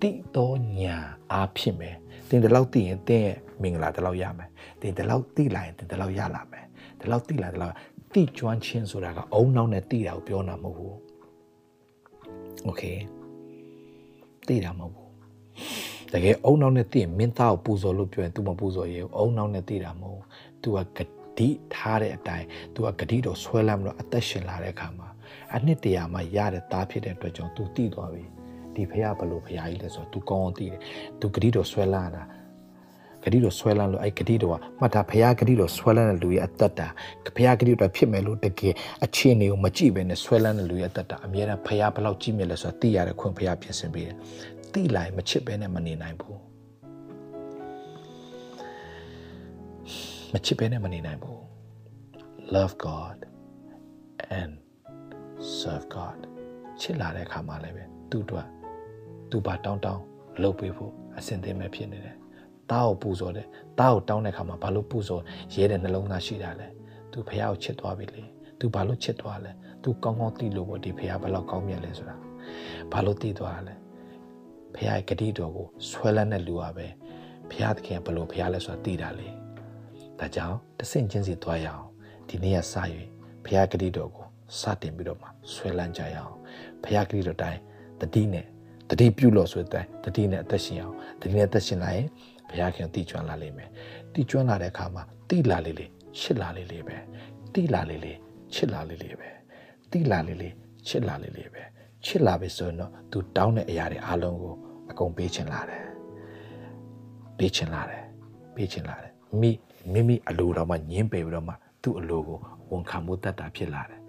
[0.00, 0.96] တိတော်ညာ
[1.32, 1.90] အားဖြင့်ပဲ
[2.28, 4.48] တင်ဒီလောက်သိရင်တင်းရဲ့မင်္ဂလာဒီလောက်ရမယ်
[4.80, 6.64] တင်ဒီလောက်သိလိုက်ရင်တင်ဒီလောက်ရလာမယ်
[7.00, 7.74] ဒီလောက်သိလိုက်ဒီလောက်
[8.14, 10.96] တိကျွမ်းခြင်းဆိုတာကအုံနောက်နဲ့သိတာကိုပြောတာမဟုတ်ဘူး
[12.64, 12.82] โอเค
[14.48, 15.10] သိတာမဟုတ်ဘူး
[16.12, 20.22] တကယ်အုံနောက်နဲ့သိရင်မင်းသားကိုပူဇော်လို့ပြောရင် तू မပူဇော်ရဘူးအုံနောက်နဲ့သိတာမဟုတ်ဘူး
[20.62, 21.00] तू ကဂ
[21.41, 25.07] တိထားတဲ့အတိုင်းသူကဂတိတော်ဆွဲလမ်းပြီးတော့အသက်ရှင်လာတဲ့အခါမှာ
[25.55, 28.23] အနှစ်တရာမှရတဲ့သားဖြစ်တဲ့အတွက်ကြောင့်သူတည်သွားပြီ
[28.75, 30.81] ဒီဖခင်ဘလို့ဖခင်ကြီးလဲဆိုတော့သူကောင်းအောင်တည်တယ်
[31.19, 32.23] သူဂတိတော်ဆွဲလမ်းတာ
[33.23, 36.87] ဂတိတော်ဆွဲလန်းလို့အဲ့ဂတိတော်ကမှတ်တာဘုရားဂတိတော်ဆွဲလန်းတဲ့လူရဲ့အတ္တတာ
[37.35, 38.73] ဘုရားဂတိတော်ဖြစ်မယ်လို့တကယ်
[39.05, 44.15] အခြေအနေကိုမကြည့်ဘဲနဲ့ဆွဲလန်းတဲ့လူရဲ့အတ္တတာအများအားဘုရားဘလောက်ကြည့်မြင်လဲဆိုတာသိရတဲ့ခွင့်ဘုရားပြင်ဆင်ပေးတယ်။
[44.73, 46.39] သိလိုက်မချစ်ဘဲနဲ့မနေနိုင်ဘူး။
[50.33, 51.39] မချစ်ဘဲနဲ့မနေနိုင်ဘူး
[52.55, 53.17] love god
[54.39, 54.51] and
[55.59, 56.19] serve god
[56.81, 58.47] ချစ်လာတဲ့အခါမှာလည်းပဲသူ့အတွက်
[59.29, 60.03] သူ့ဘာတောင်းတောင်း
[60.41, 62.15] လုပ်ပေးဖို့အစဉ်သင့်မဲ့ဖြစ်နေတယ်
[62.71, 63.47] တားကိုပူဇော်တယ်
[63.79, 65.23] တားကိုတောင်းတဲ့ခါမှာဘာလို့ပူဇော်
[65.53, 66.67] ရဲတဲ့နှလုံးသားရှိတာလဲ
[67.11, 68.23] သူဖះကိုချစ်သွားပြီလေ
[68.59, 69.51] သူဘာလို့ချစ်သွားလဲ
[69.83, 72.15] သူကောင်းကောင်းသိလို့ပေါ့ဒီဖះဘယ်လောက်ကောင်းမြတ်လဲဆိုတာ
[72.91, 73.75] ဘာလို့သိသွားလဲ
[74.75, 76.87] ဖះရဲ့ဂတိတော်ကိုဆွဲလန်းတဲ့လူကပဲ
[77.51, 79.40] ဖះသခင်ဘယ်လိုဖះလဲဆိုတာသိတာလေ
[80.21, 81.83] ဒါကြောင့်တဆင့်ချင်းစီသွားရအောင်
[82.29, 82.75] ဒီနေ့ကစ၍
[83.45, 84.27] ဖះဂတိတော်ကို
[84.59, 86.35] စတင်ပြီးတော့မှဆွဲလန်းကြရအောင်
[86.83, 87.59] ဖះဂတိတော်တိုင်း
[88.01, 88.45] တတိနဲ့
[88.89, 92.07] တတိပြုလို့ဆိုတဲ့တတိနဲ့အသက်ရှင်အောင်တတိနဲ့အသက်ရှင်လာရင်
[92.49, 93.69] ဘုရားခင်တည်ကျွမ်းလာလိမ့်မယ်
[94.13, 95.85] တည်ကျွမ်းလာတဲ့အခါမှာတည်လာလေလေ
[96.19, 96.97] ချစ်လာလေလေပဲ
[97.53, 98.13] တည်လာလေလေ
[98.53, 99.29] ချစ်လာလေလေပဲ
[99.91, 100.49] တည်လာလေလေ
[100.87, 101.61] ချစ်လာလေလေပဲ
[102.05, 104.55] ချစ်လာပြီဆိုရင်တော့ तू တောင်းတဲ့အရာတွေအားလုံးကို
[104.91, 105.83] အကုန်ပေးချင်လာတယ်
[107.37, 108.03] ပေးချင်လာတယ်
[108.55, 109.11] ပေးချင်လာတယ်
[109.41, 109.51] မိ
[109.93, 111.53] မိမိအလိုတော်မှညင်းပယ်ပြီးတော့မှ
[111.83, 112.37] သူ့အလိုကို
[112.71, 114.01] ဝန်ခံမှုတတ်တာဖြစ်လာတယ်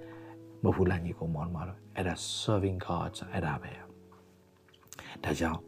[0.62, 3.72] မဟုတ်လားညီကောင်မောင်မတော်အဲ့ဒါ serving god အဲ့ဒါပဲ
[5.24, 5.60] ဒါကြောင့်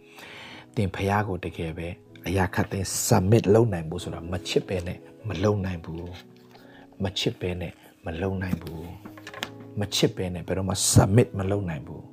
[0.75, 1.89] သင်ဖះကိုတကယ်ပဲ
[2.27, 4.99] အရာခတ်သိမ်း submit လုပ်နိုင်ဖို့ဆိုတာမချစ်ပဲနဲ့
[5.29, 6.13] မလုပ်နိုင်ဘူး
[7.05, 7.73] မချစ်ပဲနဲ့
[8.07, 8.87] မလုပ်နိုင်ဘူး
[9.81, 12.05] မချစ်ပဲနဲ့ဘယ်တော့မှ submit မလုပ်နိုင်ဘူး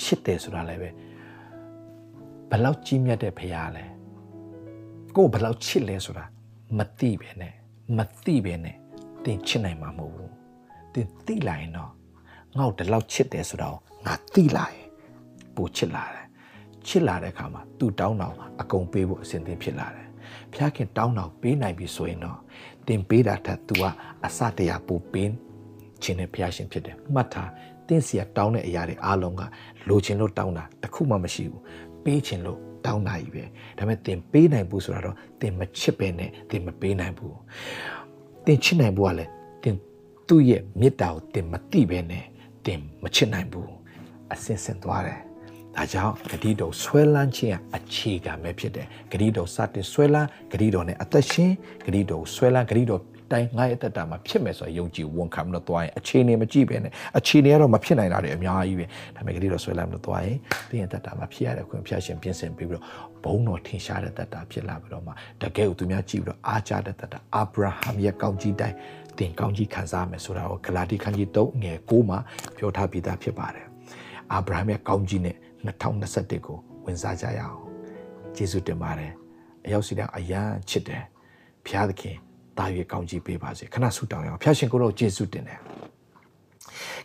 [0.00, 0.90] ချစ်တယ်ဆိုတာလည်းပဲ
[2.50, 3.84] ဘယ်လောက်ကြီးမြတ်တဲ့ဖရားလဲ
[5.16, 6.24] ကိုယ်ဘယ်လောက်ချစ်လဲဆိုတာ
[6.78, 7.54] မသိပဲနဲ့
[7.96, 8.76] မသိပဲနဲ့
[9.24, 10.32] တင်ချစ်နိုင်မှာမဟုတ်ဘူး
[10.94, 11.90] တင်သိလိုက်ရင်တော့
[12.58, 14.86] ငါ့ကိုဒီလောက်ချစ်တယ်ဆိုတော့ငါသိလာရင်
[15.56, 16.26] ပိုချစ်လာတယ်
[16.86, 20.08] ချစ်လာတဲ့အခါမှာသူ့တောင်းတောင်းအကုန်ပေးဖို့အစဉ်သင့်ဖြစ်လာတယ်
[20.52, 22.38] ဖျားခင်တောင်းတော့ပေးနိုင်ပြီဆိုရင်တော့
[22.88, 23.82] တင်ပေးတာထက် तू က
[24.24, 25.30] အစတရာပိုပေး
[26.02, 27.50] ခြင်းနဲ့ဖျားရှင်ဖြစ်တယ်မှတ်ထား
[27.88, 29.42] တင်းစီကတောင်းတဲ့အရာတွေအားလုံးက
[29.88, 31.62] လိုချင်လို့တောင်းတာတစ်ခုမှမရှိဘူး
[32.04, 33.44] ပေးချင်လို့ တောင်းတာကြီးပဲ
[33.78, 37.36] ဒါပေမဲ့တင်ပေးနိုင်ဘူးဆိုတာတော့တင်မချစ်ပဲနဲ့တင်မပေးနိုင်ဘူး
[38.46, 39.30] တင်ချစ်နိုင်ဘူးကလည်း
[39.62, 39.76] တင်
[40.28, 42.24] သူ့ရဲ့မေတ္တာကိုတင်မတိပဲနဲ့
[42.66, 43.70] တင်မချစ်နိုင်ဘူး
[44.32, 45.20] အစင်စင်သွားတယ်
[45.76, 51.52] ဒါကြောင့်ဂတိတော်ဆွဲလန်းခြင်းကအခြေခံပဲဖြစ်တယ်ဂတိတော်စတင်ဆွဲလန်းဂတိတော်နဲ့အသက်ရှင်
[51.86, 53.02] ဂတိတော်ဆွဲလန်းဂတိတော်
[53.32, 58.84] တိုင်းငါရဲ့အသက်တာမှာဖြစ်မယ်ဆိုရင်ယုံကြည်ဝန်ခံမလို့သွားရင်အခြေအနေမကြည့်ပဲနဲ့အခြေအနေကတော့မဖြစ်နိုင်တာတွေအများကြီးပဲ
[59.16, 62.84] ဒါပေမဲ့ဂတိတော်ဆွဲလန်းမလို့သွားရင်တင်းရဲ့အသက်တာမှာဖြစ်ရတဲ့ခွင့်ဖျားရှင်ပြင်ဆင်ပြီးပြီးတော့
[63.24, 65.12] ဘုံတော်ထင်ရှားတဲ့သက်တာဖြစ်လာပြီးတော့မှ
[65.42, 68.76] တကယ်ကိုသူများကြည့်ပြီးတော့အားကြတဲ့သက်တာအာဗြဟံရဲ့ကောင်းကြီးတိုင်း
[69.18, 72.18] တင်ကောင်းကြီးခံစားမယ်ဆိုတာကိုဂလာတိခန်းကြီး3ငယ်9မှာ
[72.56, 73.66] ပြောထားပြီးသားဖြစ်ပါတယ်
[74.32, 77.58] အာဗြဟံရဲ့ကောင်းကြီးနဲ့2021ကိုဝင်စားကြရအောင်
[78.36, 79.12] ကျေးဇူးတင်ပါတယ်
[79.66, 81.04] အရောက်စီတဲ့အယံချစ်တယ်
[81.66, 82.16] ဖျားသခင်
[82.58, 85.60] တာရွေကောင်းကြီးပေးပါစေခဏဆုတောင်းရအောင်ဖျားရှင်ကိုတော့ကျေးဇူးတင်တယ်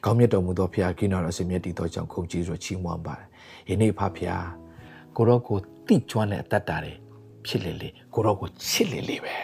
[0.03, 3.27] ကောင်းမြတ်တော်မူသောဖျားကိနော်တော်စင်မြတ်တည်သောကြောင့်ခုံကြီးဆိုချီးမွမ်းပါတယ်
[3.69, 4.45] ယနေ့ဖဖျား
[5.15, 6.93] ကိုတော့ကိုတိကျွမ်းတဲ့အတ္တတာတွေ
[7.45, 9.35] ဖြစ်လေလေကိုတော့ကိုချစ်လေလေပဲ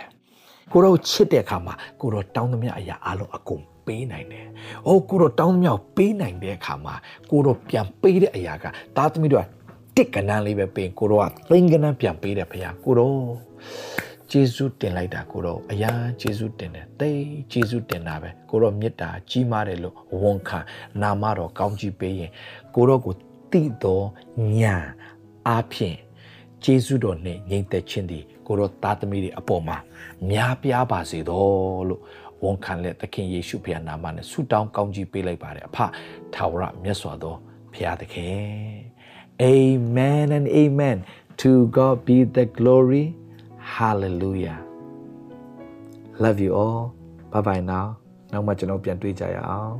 [0.71, 4.45] ကိုတော့ချစ်တဲ့အခါမှာကိုတော့တောင်းသမျှအရာအလုံးအကုန်ပေးနိုင်တယ်။
[4.87, 6.95] အိုးကိုတော့တောင်းသမျှပေးနိုင်တဲ့အခါမှာ
[7.31, 9.45] ကိုတော့ပြန်ပေးတဲ့အရာကသားသမီးတို့က
[9.95, 13.17] တစ်ကနန်းလေးပဲပေးကိုတော့ကသိန်းကနန်းပြန်ပေးတယ်ဖေ။ကိုတော့
[14.31, 20.59] ဂျေဇုတင်လိုက်တာကိုတော့အရာဂျေဇုတင်တယ်တိတ်ဂျေဇုတင်တာပဲကိုတော့မေတ္တာကြီးမားတယ်လို့ဝန်ခံ
[21.01, 22.31] နာမတော်ကောင်းကြီးပေးရင်
[22.75, 23.15] ကိုတော့ကို
[23.51, 24.07] တိတော်
[24.59, 24.75] ညာ
[25.47, 25.97] အားဖြင့်
[26.63, 29.77] ဂျေဇုတော်နဲ့ညီသက်ခြင်းသည်ကိုတော့သားသမီးတွေအပေါ်မှာ
[30.29, 32.01] များပြားပါစေတော်လို့
[32.43, 35.77] ဝန်ခံလက်သခင်ယေရှုဖခင်နာမနဲ့ဆုတောင်းကောင်းကြီးပေးလိုက်ပါတယ်အဖ
[36.33, 37.35] ထာဝရမြတ်စွာသော
[37.73, 38.77] ဖခင်သခင်
[39.43, 40.97] Amen and amen
[41.41, 43.05] to God be the glory
[43.74, 44.58] hallelujah
[46.22, 46.82] love you all
[47.32, 47.86] bye bye now
[48.32, 49.76] နောက်မှကျွန်တော်ပြန်တွေ့ကြရအောင်